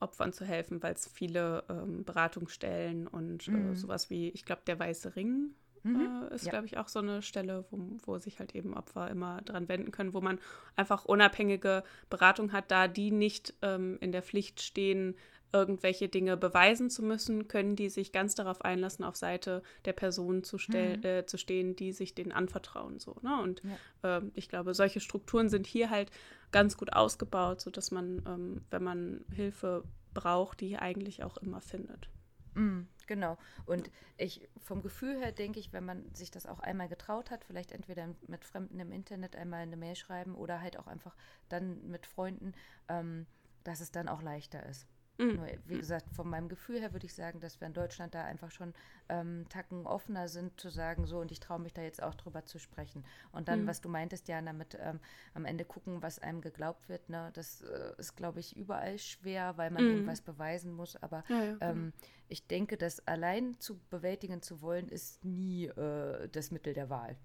[0.00, 3.74] Opfern zu helfen, weil es viele ähm, Beratungsstellen und äh, Mhm.
[3.74, 6.28] sowas wie, ich glaube, der Weiße Ring Mhm.
[6.30, 6.50] äh, ist, Ja.
[6.50, 9.90] glaube ich, auch so eine Stelle, wo, wo sich halt eben Opfer immer dran wenden
[9.92, 10.38] können, wo man
[10.76, 15.16] einfach unabhängige Beratung hat, da die nicht ähm, in der Pflicht stehen,
[15.52, 20.44] irgendwelche Dinge beweisen zu müssen, können die sich ganz darauf einlassen, auf Seite der Person
[20.44, 21.02] zu, Mhm.
[21.04, 23.00] äh, zu stehen, die sich denen anvertrauen.
[23.00, 23.40] So, ne?
[23.42, 23.78] Und Ja.
[24.18, 26.12] ähm, ich glaube, solche Strukturen sind hier halt
[26.52, 29.82] ganz gut ausgebaut, sodass man, ähm, wenn man Hilfe
[30.14, 32.08] braucht, die eigentlich auch immer findet.
[32.54, 33.38] Mm, genau.
[33.66, 37.44] Und ich vom Gefühl her denke ich, wenn man sich das auch einmal getraut hat,
[37.44, 41.16] vielleicht entweder mit Fremden im Internet einmal eine Mail schreiben oder halt auch einfach
[41.48, 42.54] dann mit Freunden,
[42.88, 43.26] ähm,
[43.64, 44.86] dass es dann auch leichter ist.
[45.20, 45.36] Mhm.
[45.36, 48.24] Nur, wie gesagt, von meinem Gefühl her würde ich sagen, dass wir in Deutschland da
[48.24, 48.72] einfach schon
[49.08, 52.46] ähm, Tacken offener sind, zu sagen, so, und ich traue mich da jetzt auch drüber
[52.46, 53.04] zu sprechen.
[53.32, 53.66] Und dann, Mhm.
[53.66, 54.98] was du meintest, Jana, mit ähm,
[55.34, 59.56] am Ende gucken, was einem geglaubt wird, ne, das äh, ist, glaube ich, überall schwer,
[59.58, 59.90] weil man Mhm.
[59.90, 60.96] irgendwas beweisen muss.
[60.96, 61.64] Aber Ja, ja, genau.
[61.72, 61.92] ähm,
[62.28, 67.16] ich denke, das allein zu bewältigen zu wollen, ist nie äh, das Mittel der Wahl.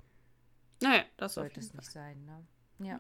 [0.82, 2.26] naja, das Sollte es nicht sein.
[2.26, 2.46] Ne?
[2.80, 3.00] Ja.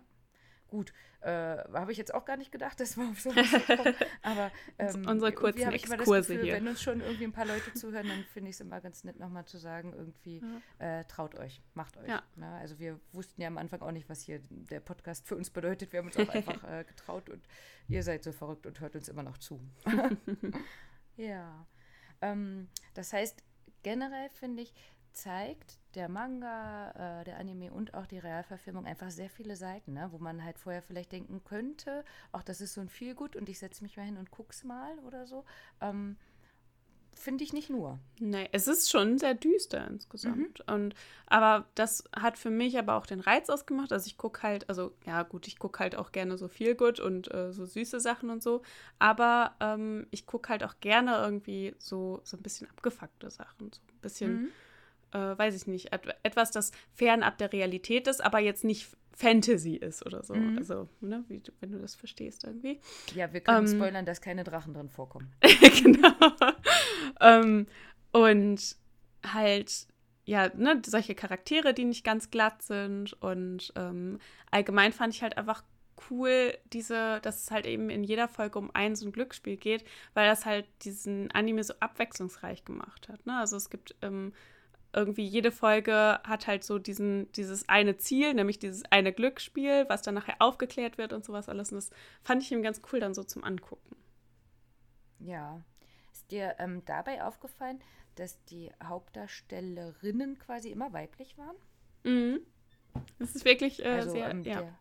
[0.70, 1.30] Gut, äh,
[1.74, 3.96] habe ich jetzt auch gar nicht gedacht, dass wir auf sowas so kommen.
[4.22, 6.54] Aber ähm, Unsere kurzen Exkurse Gefühl, hier.
[6.56, 9.20] Wenn uns schon irgendwie ein paar Leute zuhören, dann finde ich es immer ganz nett,
[9.20, 10.42] nochmal zu sagen, irgendwie
[10.80, 12.08] äh, traut euch, macht euch.
[12.08, 12.24] Ja.
[12.36, 12.48] Ne?
[12.60, 15.92] Also wir wussten ja am Anfang auch nicht, was hier der Podcast für uns bedeutet.
[15.94, 17.44] Wir haben uns auch einfach äh, getraut und
[17.88, 19.60] ihr seid so verrückt und hört uns immer noch zu.
[21.18, 21.66] ja.
[22.22, 23.44] Ähm, das heißt,
[23.84, 24.74] generell finde ich,
[25.12, 30.10] zeigt der Manga, äh, der Anime und auch die Realverfilmung einfach sehr viele Seiten, ne?
[30.12, 33.60] wo man halt vorher vielleicht denken könnte, auch das ist so ein Feelgood und ich
[33.60, 35.46] setze mich mal hin und guck's mal oder so.
[35.82, 36.18] Ähm,
[37.16, 38.00] finde ich nicht nur.
[38.20, 40.60] Nee, es ist schon sehr düster insgesamt.
[40.68, 40.74] Mhm.
[40.74, 40.96] Und
[41.28, 43.92] aber das hat für mich aber auch den Reiz ausgemacht.
[43.92, 47.00] Also ich gucke halt, also ja gut, ich gucke halt auch gerne so viel gut
[47.00, 48.62] und äh, so süße Sachen und so.
[49.00, 53.72] Aber ähm, ich gucke halt auch gerne irgendwie so, so ein bisschen abgefuckte Sachen.
[53.72, 54.48] So ein bisschen, mhm.
[55.16, 59.76] Äh, weiß ich nicht, et etwas, das fernab der Realität ist, aber jetzt nicht Fantasy
[59.76, 60.36] ist oder so.
[60.36, 60.58] Mhm.
[60.58, 62.82] Also, ne, wie, wenn du das verstehst irgendwie.
[63.16, 65.32] Ja, wir können ähm, spoilern, dass keine Drachen drin vorkommen.
[65.82, 66.14] genau.
[67.22, 67.68] ähm,
[68.12, 68.76] und
[69.26, 69.88] halt,
[70.26, 73.14] ja, ne, solche Charaktere, die nicht ganz glatt sind.
[73.22, 74.20] Und ähm,
[74.52, 75.64] allgemein fand ich halt einfach
[76.10, 79.86] cool, diese, dass es halt eben in jeder Folge um ein so ein Glücksspiel geht,
[80.14, 83.26] weil das halt diesen Anime so abwechslungsreich gemacht hat.
[83.26, 83.38] Ne?
[83.40, 84.34] Also es gibt ähm,
[84.96, 90.02] irgendwie jede Folge hat halt so diesen, dieses eine Ziel, nämlich dieses eine Glücksspiel, was
[90.02, 91.72] dann nachher aufgeklärt wird und sowas alles.
[91.72, 91.90] Und das
[92.24, 93.96] fand ich ihm ganz cool dann so zum Angucken.
[95.20, 95.62] Ja.
[96.12, 97.82] Ist dir ähm, dabei aufgefallen,
[98.16, 101.56] dass die Hauptdarstellerinnen quasi immer weiblich waren?
[102.04, 102.40] Mhm.
[103.20, 104.62] Das ist wirklich äh, also, sehr, ähm, ja.
[104.62, 104.80] Der,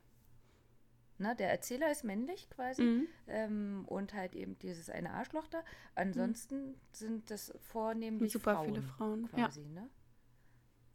[1.18, 3.08] na, der Erzähler ist männlich quasi mhm.
[3.26, 5.62] ähm, und halt eben dieses eine Arschloch da.
[5.94, 6.74] Ansonsten mhm.
[6.92, 9.68] sind das vornehmlich Super Frauen viele Frauen quasi, ja.
[9.68, 9.90] ne?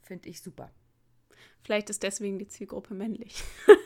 [0.01, 0.71] Finde ich super.
[1.63, 3.43] Vielleicht ist deswegen die Zielgruppe männlich.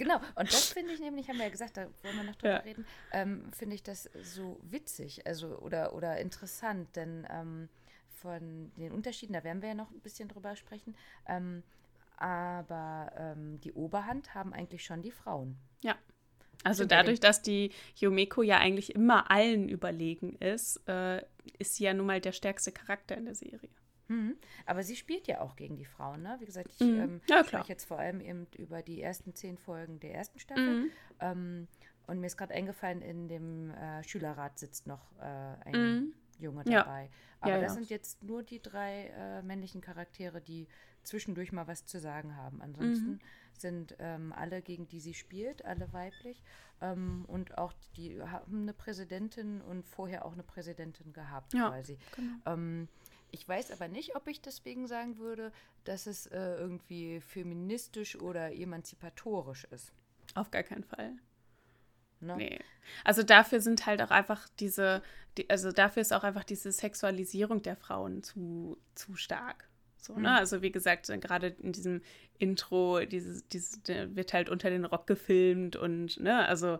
[0.00, 2.54] Genau, und das finde ich nämlich, haben wir ja gesagt, da wollen wir noch drüber
[2.54, 2.60] ja.
[2.60, 7.68] reden, ähm, finde ich das so witzig, also oder, oder interessant, denn ähm,
[8.08, 10.96] von den Unterschieden, da werden wir ja noch ein bisschen drüber sprechen,
[11.26, 11.62] ähm,
[12.16, 15.58] aber ähm, die Oberhand haben eigentlich schon die Frauen.
[15.82, 15.98] Ja.
[16.64, 21.22] Also dadurch, dass die Yomeko ja eigentlich immer allen überlegen ist, äh,
[21.58, 23.70] ist sie ja nun mal der stärkste Charakter in der Serie.
[24.10, 24.36] Mhm.
[24.66, 26.36] Aber sie spielt ja auch gegen die Frauen, ne?
[26.40, 27.00] Wie gesagt, ich mhm.
[27.00, 30.82] ähm, ja, spreche jetzt vor allem eben über die ersten zehn Folgen der ersten Staffel.
[30.82, 30.90] Mhm.
[31.20, 31.68] Ähm,
[32.08, 35.24] und mir ist gerade eingefallen, in dem äh, Schülerrat sitzt noch äh,
[35.64, 36.12] ein mhm.
[36.40, 37.04] Junge dabei.
[37.04, 37.10] Ja.
[37.40, 40.66] Aber ja, das sind jetzt nur die drei äh, männlichen Charaktere, die
[41.04, 42.60] zwischendurch mal was zu sagen haben.
[42.60, 43.20] Ansonsten mhm.
[43.56, 46.42] sind ähm, alle, gegen die sie spielt, alle weiblich.
[46.80, 51.96] Ähm, und auch die haben eine Präsidentin und vorher auch eine Präsidentin gehabt, ja, quasi.
[52.16, 52.34] Genau.
[52.46, 52.88] Ähm,
[53.32, 55.52] ich weiß aber nicht, ob ich deswegen sagen würde,
[55.84, 59.92] dass es äh, irgendwie feministisch oder emanzipatorisch ist.
[60.34, 61.12] Auf gar keinen Fall.
[62.20, 62.36] Ne?
[62.36, 62.58] Nee.
[63.04, 65.02] Also dafür sind halt auch einfach diese,
[65.38, 69.68] die, also dafür ist auch einfach diese Sexualisierung der Frauen zu, zu stark.
[69.96, 70.20] So, ne?
[70.20, 70.26] Mhm.
[70.26, 72.02] Also wie gesagt, gerade in diesem
[72.38, 76.78] Intro, dieses, dieses, wird halt unter den Rock gefilmt und, ne, also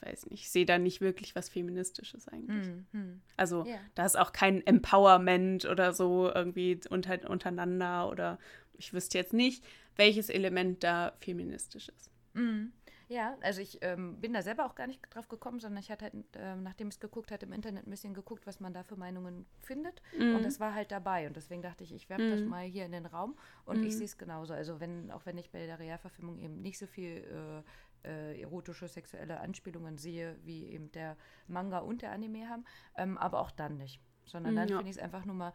[0.00, 2.68] weiß nicht, ich sehe da nicht wirklich was Feministisches eigentlich.
[2.92, 3.20] Mm, mm.
[3.36, 3.80] Also yeah.
[3.94, 8.38] da ist auch kein Empowerment oder so irgendwie unter, untereinander oder
[8.78, 9.64] ich wüsste jetzt nicht,
[9.96, 12.10] welches Element da feministisch ist.
[12.34, 12.66] Mm.
[13.08, 16.06] Ja, also ich ähm, bin da selber auch gar nicht drauf gekommen, sondern ich hatte
[16.06, 18.82] halt, äh, nachdem ich es geguckt hatte, im Internet ein bisschen geguckt, was man da
[18.82, 20.02] für Meinungen findet.
[20.18, 20.36] Mhm.
[20.36, 21.28] Und das war halt dabei.
[21.28, 22.30] Und deswegen dachte ich, ich werfe mhm.
[22.32, 23.86] das mal hier in den Raum und mhm.
[23.86, 24.54] ich sehe es genauso.
[24.54, 27.62] Also wenn, auch wenn ich bei der Realverfilmung eben nicht so viel äh,
[28.06, 31.16] äh, erotische, sexuelle Anspielungen sehe, wie eben der
[31.48, 32.64] Manga und der Anime haben,
[32.96, 34.00] ähm, aber auch dann nicht.
[34.24, 34.76] Sondern dann ja.
[34.76, 35.52] finde ich es einfach nur mal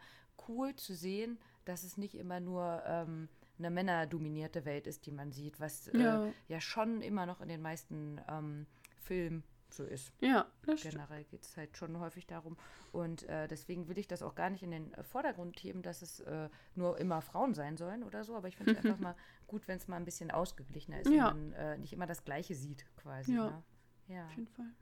[0.48, 3.28] cool zu sehen, dass es nicht immer nur ähm,
[3.58, 6.28] eine männerdominierte Welt ist, die man sieht, was äh, ja.
[6.48, 8.66] ja schon immer noch in den meisten ähm,
[8.98, 10.12] Filmen so ist.
[10.20, 12.56] Ja, das Generell geht es halt schon häufig darum.
[12.92, 16.20] Und äh, deswegen will ich das auch gar nicht in den Vordergrund heben, dass es
[16.20, 18.36] äh, nur immer Frauen sein sollen oder so.
[18.36, 19.16] Aber ich finde es einfach mal
[19.46, 21.28] gut, wenn es mal ein bisschen ausgeglichener ist ja.
[21.28, 23.34] und man äh, nicht immer das Gleiche sieht, quasi.
[23.34, 23.62] Ja, ne?
[24.08, 24.24] ja.
[24.24, 24.72] auf jeden Fall.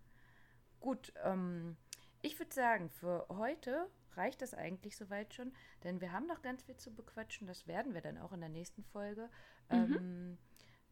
[0.80, 1.76] Gut, ähm,
[2.22, 5.52] ich würde sagen, für heute reicht das eigentlich soweit schon,
[5.84, 7.46] denn wir haben noch ganz viel zu bequatschen.
[7.46, 9.28] Das werden wir dann auch in der nächsten Folge.
[9.70, 9.94] Mhm.
[9.94, 10.38] Ähm,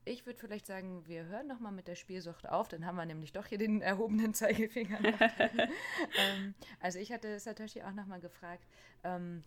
[0.08, 3.32] ich würde vielleicht sagen, wir hören nochmal mit der Spielsucht auf, dann haben wir nämlich
[3.32, 4.98] doch hier den erhobenen Zeigefinger.
[5.04, 8.66] ähm, also ich hatte Satoshi auch nochmal gefragt,
[9.04, 9.42] ähm,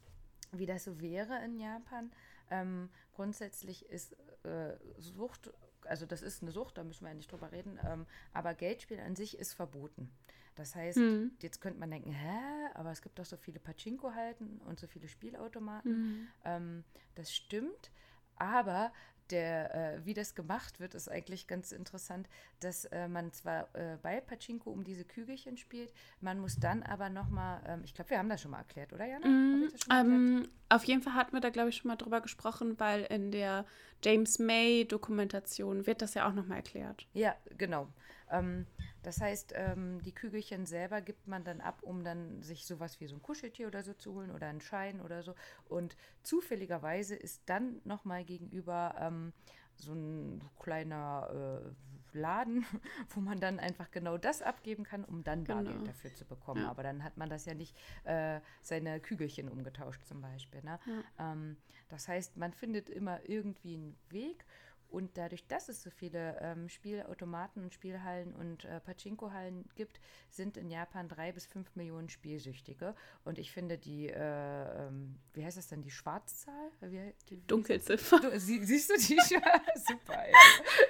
[0.52, 2.12] wie das so wäre in Japan.
[2.50, 5.52] Ähm, grundsätzlich ist äh, Sucht,
[5.86, 9.00] also das ist eine Sucht, da müssen wir ja nicht drüber reden, ähm, aber Geldspiel
[9.00, 10.12] an sich ist verboten.
[10.56, 11.32] Das heißt, mhm.
[11.42, 15.08] jetzt könnte man denken, hä, aber es gibt doch so viele Pachinko-Halten und so viele
[15.08, 16.30] Spielautomaten.
[16.44, 16.84] Mhm.
[17.16, 17.90] Das stimmt,
[18.36, 18.92] aber
[19.32, 22.28] der, äh, wie das gemacht wird, ist eigentlich ganz interessant,
[22.60, 27.10] dass äh, man zwar äh, bei Pachinko um diese Kügelchen spielt, man muss dann aber
[27.10, 29.28] nochmal, ähm, ich glaube, wir haben das schon mal erklärt, oder Jana?
[29.28, 33.04] Mm, ähm, auf jeden Fall hatten wir da, glaube ich, schon mal drüber gesprochen, weil
[33.04, 33.66] in der
[34.04, 37.08] James May-Dokumentation wird das ja auch nochmal erklärt.
[37.14, 37.88] Ja, genau.
[38.32, 38.66] Ähm,
[39.04, 43.08] das heißt, ähm, die Kügelchen selber gibt man dann ab, um dann sich sowas wie
[43.08, 45.36] so ein Kuscheltier oder so zu holen oder einen Schein oder so.
[45.66, 49.34] Und zufälligerweise ist dann nochmal gegenüber ähm,
[49.76, 52.66] so ein kleiner, äh, Laden,
[53.10, 55.64] wo man dann einfach genau das abgeben kann, um dann Genau.
[55.64, 56.64] Bargeld dafür zu bekommen.
[56.64, 56.70] Ja.
[56.70, 60.62] Aber dann hat man das ja nicht äh, seine Kügelchen umgetauscht zum Beispiel.
[60.64, 60.80] Ne?
[61.20, 61.58] Ähm,
[61.90, 64.46] das heißt, man findet immer irgendwie einen Weg.
[64.92, 70.58] Und dadurch, dass es so viele ähm, Spielautomaten und Spielhallen und äh, Pachinko-Hallen gibt, sind
[70.58, 72.94] in Japan drei bis fünf Millionen Spielsüchtige.
[73.24, 76.72] Und ich finde die, äh, ähm, wie heißt das denn, die Schwarzzahl?
[76.82, 78.20] Wie, die, Dunkelziffer.
[78.20, 79.18] Du, sie, siehst du die?
[79.88, 80.34] Super, ey.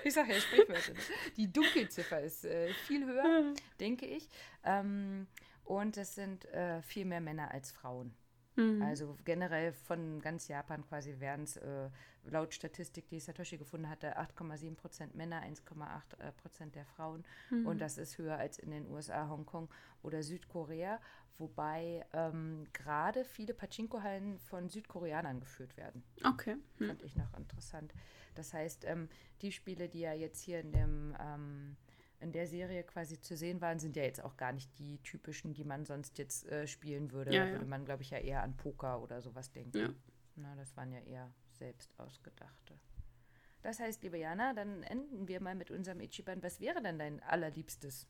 [0.04, 0.94] Ich sag ja Sprichwörter.
[1.38, 4.28] Die Dunkelziffer ist äh, viel höher, denke ich.
[4.64, 5.28] Ähm,
[5.64, 8.16] und es sind äh, viel mehr Männer als Frauen.
[8.56, 8.82] Mhm.
[8.82, 11.90] Also generell von ganz Japan quasi wären es äh,
[12.26, 17.24] laut Statistik, die Satoshi gefunden hatte, 8,7 Prozent Männer, 1,8 äh, Prozent der Frauen.
[17.66, 19.70] Und das ist höher als in den USA, Hongkong
[20.04, 21.00] oder Südkorea.
[21.38, 26.04] Wobei ähm, gerade viele Pachinko-Hallen von Südkoreanern geführt werden.
[26.24, 26.58] Okay.
[26.78, 26.88] Hm.
[26.88, 27.94] Fand ich noch interessant.
[28.36, 29.10] Das heißt, ähm,
[29.42, 31.78] die Spiele, die ja jetzt hier in dem ähm,
[32.22, 35.54] in der Serie quasi zu sehen waren, sind ja jetzt auch gar nicht die typischen,
[35.54, 37.34] die man sonst jetzt äh, spielen würde.
[37.34, 37.54] Ja, da ja.
[37.54, 39.78] würde man, glaube ich, ja eher an Poker oder sowas denken.
[39.78, 39.90] Ja.
[40.36, 42.80] Na, das waren ja eher selbst ausgedachte.
[43.62, 46.42] Das heißt, liebe Jana, dann enden wir mal mit unserem Ichiban.
[46.42, 48.08] Was wäre denn dein allerliebstes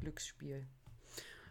[0.00, 0.66] Glücksspiel?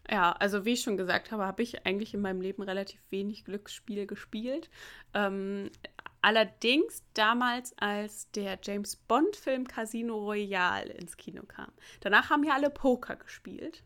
[0.09, 3.45] Ja, also wie ich schon gesagt habe, habe ich eigentlich in meinem Leben relativ wenig
[3.45, 4.69] Glücksspiele gespielt.
[5.13, 5.69] Ähm,
[6.22, 11.72] allerdings damals, als der James Bond-Film Casino Royale ins Kino kam.
[12.01, 13.84] Danach haben ja alle Poker gespielt.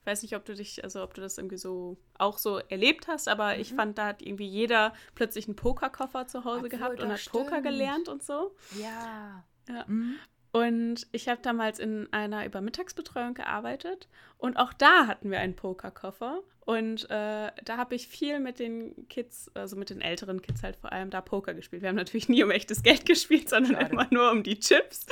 [0.00, 3.08] Ich weiß nicht, ob du dich, also ob du das irgendwie so auch so erlebt
[3.08, 7.02] hast, aber ich fand, da hat irgendwie jeder plötzlich einen Pokerkoffer zu Hause Obwohl, gehabt
[7.02, 7.64] und hat Poker stimmt.
[7.64, 8.54] gelernt und so.
[8.80, 9.44] Ja.
[9.68, 9.84] Ja.
[9.86, 10.16] Mhm.
[10.50, 16.40] Und ich habe damals in einer Übermittagsbetreuung gearbeitet und auch da hatten wir einen Pokerkoffer.
[16.64, 20.76] Und äh, da habe ich viel mit den Kids, also mit den älteren Kids halt
[20.76, 21.80] vor allem da Poker gespielt.
[21.82, 23.90] Wir haben natürlich nie um echtes Geld gespielt, sondern Schade.
[23.92, 25.06] immer nur um die Chips.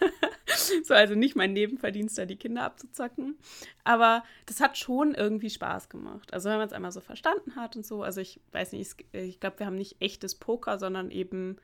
[0.84, 3.36] so, also nicht mein Nebenverdienst, da die Kinder abzuzocken.
[3.84, 6.32] Aber das hat schon irgendwie Spaß gemacht.
[6.32, 8.02] Also wenn man es einmal so verstanden hat und so.
[8.02, 11.56] Also ich weiß nicht, es- ich glaube, wir haben nicht echtes Poker, sondern eben,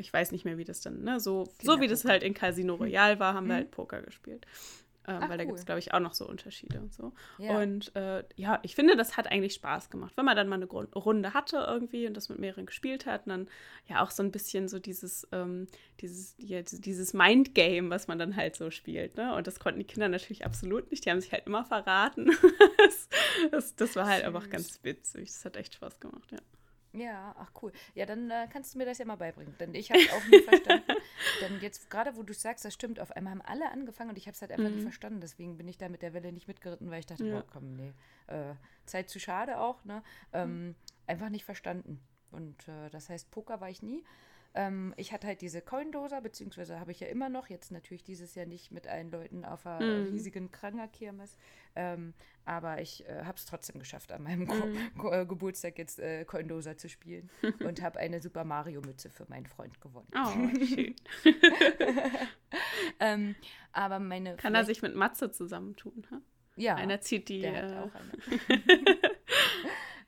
[0.00, 1.20] ich weiß nicht mehr, wie das dann, ne?
[1.20, 3.58] So, so wie das halt in Casino Royale war, haben wir Mhm.
[3.58, 4.46] halt Poker gespielt.
[5.08, 5.48] Ähm, Ach, weil da cool.
[5.48, 7.12] gibt es, glaube ich, auch noch so Unterschiede und so.
[7.38, 7.58] Ja.
[7.58, 10.12] Und äh, ja, ich finde, das hat eigentlich Spaß gemacht.
[10.14, 13.24] Wenn man dann mal eine Grund Runde hatte irgendwie und das mit mehreren gespielt hat,
[13.24, 13.48] und dann
[13.88, 15.68] ja auch so ein bisschen so dieses, ähm,
[16.02, 19.16] dieses, ja, dieses Mindgame, was man dann halt so spielt.
[19.16, 19.34] Ne?
[19.34, 21.06] Und das konnten die Kinder natürlich absolut nicht.
[21.06, 22.30] Die haben sich halt immer verraten.
[22.78, 23.08] das,
[23.50, 24.50] das, das war halt einfach Süß.
[24.50, 25.28] ganz witzig.
[25.28, 26.38] Das hat echt Spaß gemacht, ja.
[26.92, 27.72] Ja, ach cool.
[27.94, 29.54] Ja, dann äh, kannst du mir das ja mal beibringen.
[29.58, 30.84] Denn ich habe es auch nie verstanden.
[31.40, 34.26] Denn jetzt, gerade wo du sagst, das stimmt, auf einmal haben alle angefangen und ich
[34.26, 35.20] habe es halt einfach nicht verstanden.
[35.20, 37.34] Deswegen bin ich da mit der Welle nicht mitgeritten, weil ich dachte, Ja.
[37.40, 37.92] boah, komm, nee.
[38.26, 38.54] Äh,
[38.86, 40.02] Zeit zu schade auch, ne?
[40.32, 40.74] Ähm,
[41.06, 42.00] Einfach nicht verstanden.
[42.30, 44.04] Und äh, das heißt, Poker war ich nie.
[44.52, 48.34] Ähm, ich hatte halt diese Coindoser, beziehungsweise habe ich ja immer noch, jetzt natürlich dieses
[48.34, 50.08] Jahr nicht mit allen Leuten auf einer Mhm.
[50.08, 51.36] riesigen Krangerkirmes.
[51.76, 54.98] Ähm, aber ich äh, habe es trotzdem geschafft, an meinem Mhm.
[54.98, 57.30] Ko äh, Geburtstag jetzt äh, Coindoser zu spielen
[57.60, 60.08] und habe eine Super Mario-Mütze für meinen Freund gewonnen.
[60.16, 60.30] Oh,
[60.66, 60.96] schön.
[62.98, 63.34] Ähm,
[63.72, 64.36] aber meine.
[64.36, 66.06] Kann er sich mit Matze zusammentun?
[66.10, 66.20] Ha?
[66.56, 66.74] Ja.
[66.74, 67.40] Einer zieht die.
[67.40, 69.00] Der hat Äh, auch eine.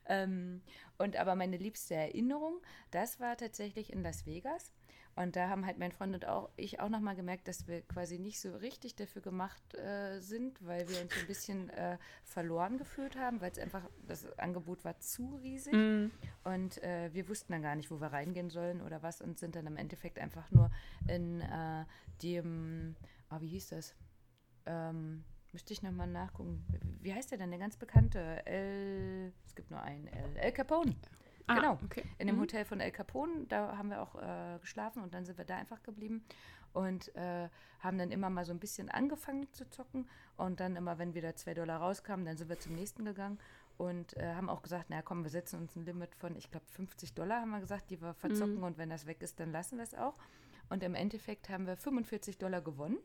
[0.07, 0.61] ähm,
[0.97, 4.71] und aber meine liebste Erinnerung, das war tatsächlich in Las Vegas.
[5.15, 8.17] Und da haben halt mein Freund und auch ich auch nochmal gemerkt, dass wir quasi
[8.17, 13.15] nicht so richtig dafür gemacht äh, sind, weil wir uns ein bisschen äh, verloren gefühlt
[13.15, 15.73] haben, weil es einfach, das Angebot war zu riesig.
[15.73, 16.11] mm,
[16.45, 19.55] Und äh, wir wussten dann gar nicht, wo wir reingehen sollen oder was und sind
[19.55, 20.71] dann im Endeffekt einfach nur
[21.07, 21.85] in äh,
[22.23, 22.95] dem,
[23.29, 23.93] ah, wie hieß das?
[24.65, 25.23] Ähm,
[25.53, 26.65] müsste ich nochmal nachgucken.
[27.01, 28.45] Wie heißt der denn, der ganz bekannte?
[28.45, 30.95] El, es gibt nur einen, El, El Capone.
[31.47, 31.79] ah, Genau.
[31.85, 32.03] Okay.
[32.17, 32.41] In dem Mhm.
[32.41, 35.55] Hotel von El Capone, da haben wir auch äh, geschlafen und dann sind wir da
[35.57, 36.23] einfach geblieben
[36.73, 37.49] und äh,
[37.79, 41.35] haben dann immer mal so ein bisschen angefangen zu zocken und dann immer, wenn wieder
[41.35, 43.39] zwei Dollar rauskamen, dann sind wir zum nächsten gegangen
[43.77, 46.65] und äh, haben auch gesagt, na komm, wir setzen uns ein Limit von, ich glaube,
[46.67, 48.63] 50 Dollar haben wir gesagt, die wir verzocken Mhm.
[48.63, 50.15] und wenn das weg ist, dann lassen wir es auch.
[50.69, 52.97] Und im Endeffekt haben wir 45 Dollar gewonnen.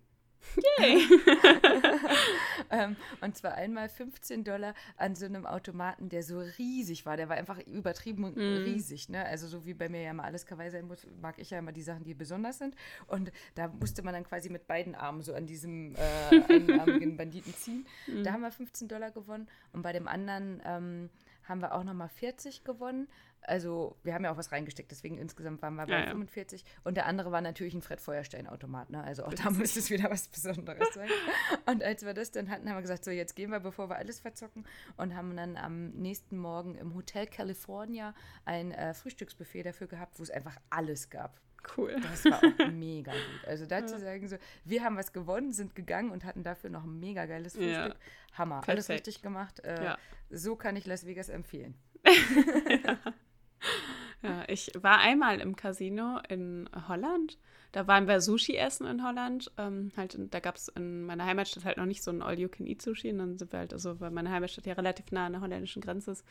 [0.79, 1.03] Yay.
[2.71, 7.17] ähm, und zwar einmal 15 Dollar an so einem Automaten, der so riesig war.
[7.17, 8.65] Der war einfach übertrieben Mhm.
[8.65, 9.09] riesig.
[9.09, 9.25] Ne?
[9.25, 11.73] Also so wie bei mir ja immer alles kawaii sein muss, mag ich ja immer
[11.73, 12.75] die Sachen, die besonders sind.
[13.07, 17.55] Und da musste man dann quasi mit beiden Armen so an diesem äh, einarmigen Banditen
[17.55, 17.87] ziehen.
[18.07, 18.25] Mhm.
[18.25, 19.49] Da haben wir 15 Dollar gewonnen.
[19.73, 21.11] Und bei dem anderen ähm,
[21.49, 23.09] haben wir auch nochmal 40 gewonnen.
[23.43, 26.11] Also wir haben ja auch was reingesteckt, deswegen insgesamt waren wir bei Ja, ja.
[26.11, 26.65] 45.
[26.85, 28.91] Und der andere war natürlich ein Fred Feuerstein-Automat.
[28.91, 29.03] Ne?
[29.03, 31.09] Also auch da musste es wieder was Besonderes sein.
[31.67, 33.97] Und als wir das dann hatten, haben wir gesagt, so jetzt gehen wir, bevor wir
[33.97, 34.67] alles verzocken.
[34.97, 40.23] Und haben dann am nächsten Morgen im Hotel California ein äh, Frühstücksbuffet dafür gehabt, wo
[40.23, 41.41] es einfach alles gab.
[41.77, 41.97] Cool.
[42.01, 42.43] Das war auch
[42.73, 43.47] mega gut.
[43.47, 44.01] Also dazu ja.
[44.01, 47.55] sagen so, wir haben was gewonnen, sind gegangen und hatten dafür noch ein mega geiles
[47.55, 47.75] Frühstück.
[47.75, 47.95] Ja.
[48.35, 48.57] Hammer.
[48.57, 48.71] Perfekt.
[48.71, 49.61] Alles richtig gemacht.
[49.61, 49.99] Äh, ja.
[50.31, 51.75] So kann ich Las Vegas empfehlen.
[54.23, 54.45] ja.
[54.49, 57.39] ich war einmal im Casino in Holland.
[57.73, 59.53] Da waren wir Sushi essen in Holland.
[59.59, 63.11] Ähm, halt, da gab es in meiner Heimatstadt halt noch nicht so ein All-You-Can-Eat-Sushi.
[63.11, 65.83] Und dann sind wir halt, also weil meine Heimatstadt ja relativ nah an der holländischen
[65.83, 66.25] Grenze ist,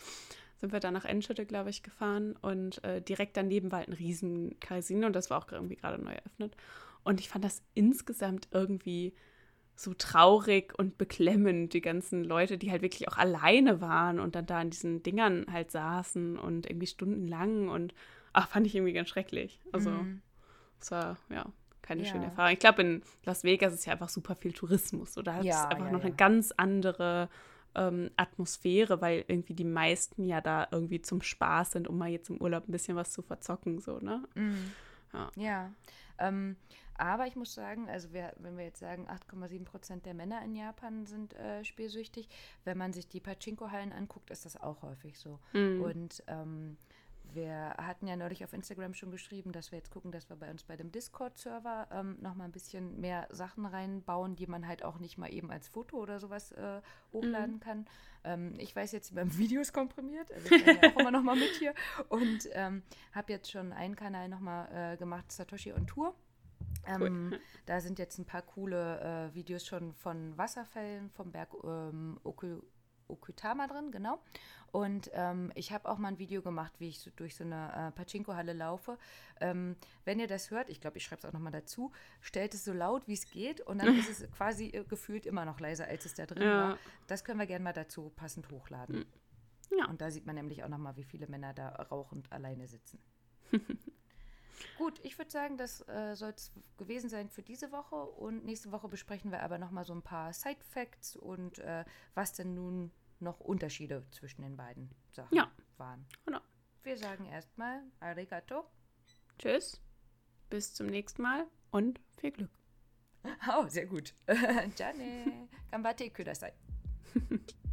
[0.59, 2.35] sind wir dann nach Enschede, glaube ich, gefahren.
[2.41, 6.01] Und äh, direkt daneben war halt ein riesen Casino und das war auch irgendwie gerade
[6.01, 6.55] neu eröffnet.
[7.03, 9.13] Und ich fand das insgesamt irgendwie
[9.75, 14.47] so traurig und beklemmend, die ganzen Leute, die halt wirklich auch alleine waren und dann
[14.47, 17.93] da in diesen Dingern halt saßen und irgendwie stundenlang und
[18.33, 19.61] ach, fand ich irgendwie ganz schrecklich.
[19.71, 20.21] Also, mhm.
[20.81, 21.45] es war, ja,
[21.83, 22.11] keine ja.
[22.11, 22.53] schöne Erfahrung.
[22.53, 25.85] Ich glaube, in Las Vegas ist ja einfach super viel Tourismus oder hat ja, einfach
[25.85, 27.29] ja, noch eine ganz andere
[27.77, 32.29] ähm, Atmosphäre, weil irgendwie die meisten ja da irgendwie zum Spaß sind, um mal jetzt
[32.29, 34.23] im Urlaub ein bisschen was zu verzocken, so, ne?
[34.35, 34.71] Mhm.
[35.13, 35.31] Ja.
[35.35, 35.71] ja.
[36.19, 36.57] Ähm,
[36.97, 40.55] aber ich muss sagen, also wir, wenn wir jetzt sagen, 8,7 Prozent der Männer in
[40.55, 42.27] Japan sind äh, spielsüchtig,
[42.65, 45.39] wenn man sich die Pachinko-Hallen anguckt, ist das auch häufig so.
[45.53, 45.81] Mhm.
[45.83, 46.77] Und ähm,
[47.37, 50.49] wir hatten ja neulich auf Instagram schon geschrieben, dass wir jetzt gucken, dass wir bei
[50.49, 54.97] uns bei dem Discord-Server ähm, nochmal ein bisschen mehr Sachen reinbauen, die man halt auch
[54.97, 56.81] nicht mal eben als Foto oder sowas äh,
[57.13, 57.59] hochladen mhm.
[57.59, 57.85] kann.
[58.23, 61.35] Ähm, ich weiß jetzt, wie man Videos komprimiert, also ich bin ja auch immer nochmal
[61.35, 61.75] mit hier
[62.09, 62.81] und ähm,
[63.13, 66.15] habe jetzt schon einen Kanal nochmal äh, gemacht, Satoshi on Tour.
[66.87, 67.39] Ähm, cool.
[67.67, 72.61] Da sind jetzt ein paar coole äh, Videos schon von Wasserfällen vom Berg ähm, Oku,
[73.07, 74.19] Okutama drin, genau.
[74.77, 77.87] Und ähm, ich habe auch mal ein Video gemacht, wie ich so durch so eine
[77.87, 78.99] äh, Pachinko-Halle laufe.
[79.41, 79.75] Ähm,
[80.05, 82.73] wenn ihr das hört, ich glaube, ich schreibe es auch nochmal dazu, stellt es so
[82.73, 86.05] laut, wie es geht und dann ist es quasi äh, gefühlt immer noch leiser, als
[86.05, 86.69] es da drin ja.
[86.69, 86.77] war.
[87.07, 89.07] Das können wir gerne mal dazu passend hochladen.
[89.75, 89.87] Ja.
[89.87, 92.99] Und da sieht man nämlich auch nochmal, wie viele Männer da rauchend alleine sitzen.
[94.77, 97.95] Gut, ich würde sagen, das äh, soll es gewesen sein für diese Woche.
[97.95, 102.53] Und nächste Woche besprechen wir aber nochmal so ein paar Side-Facts und äh, was denn
[102.53, 105.51] nun noch Unterschiede zwischen den beiden Sachen ja.
[105.77, 106.05] waren.
[106.25, 106.39] Genau.
[106.83, 108.65] Wir sagen erstmal Arigato.
[109.39, 109.81] Tschüss.
[110.49, 112.51] Bis zum nächsten Mal und viel Glück.
[113.49, 114.13] Oh, sehr gut.
[114.77, 115.49] Jane.
[115.69, 116.53] Gambate kudasai.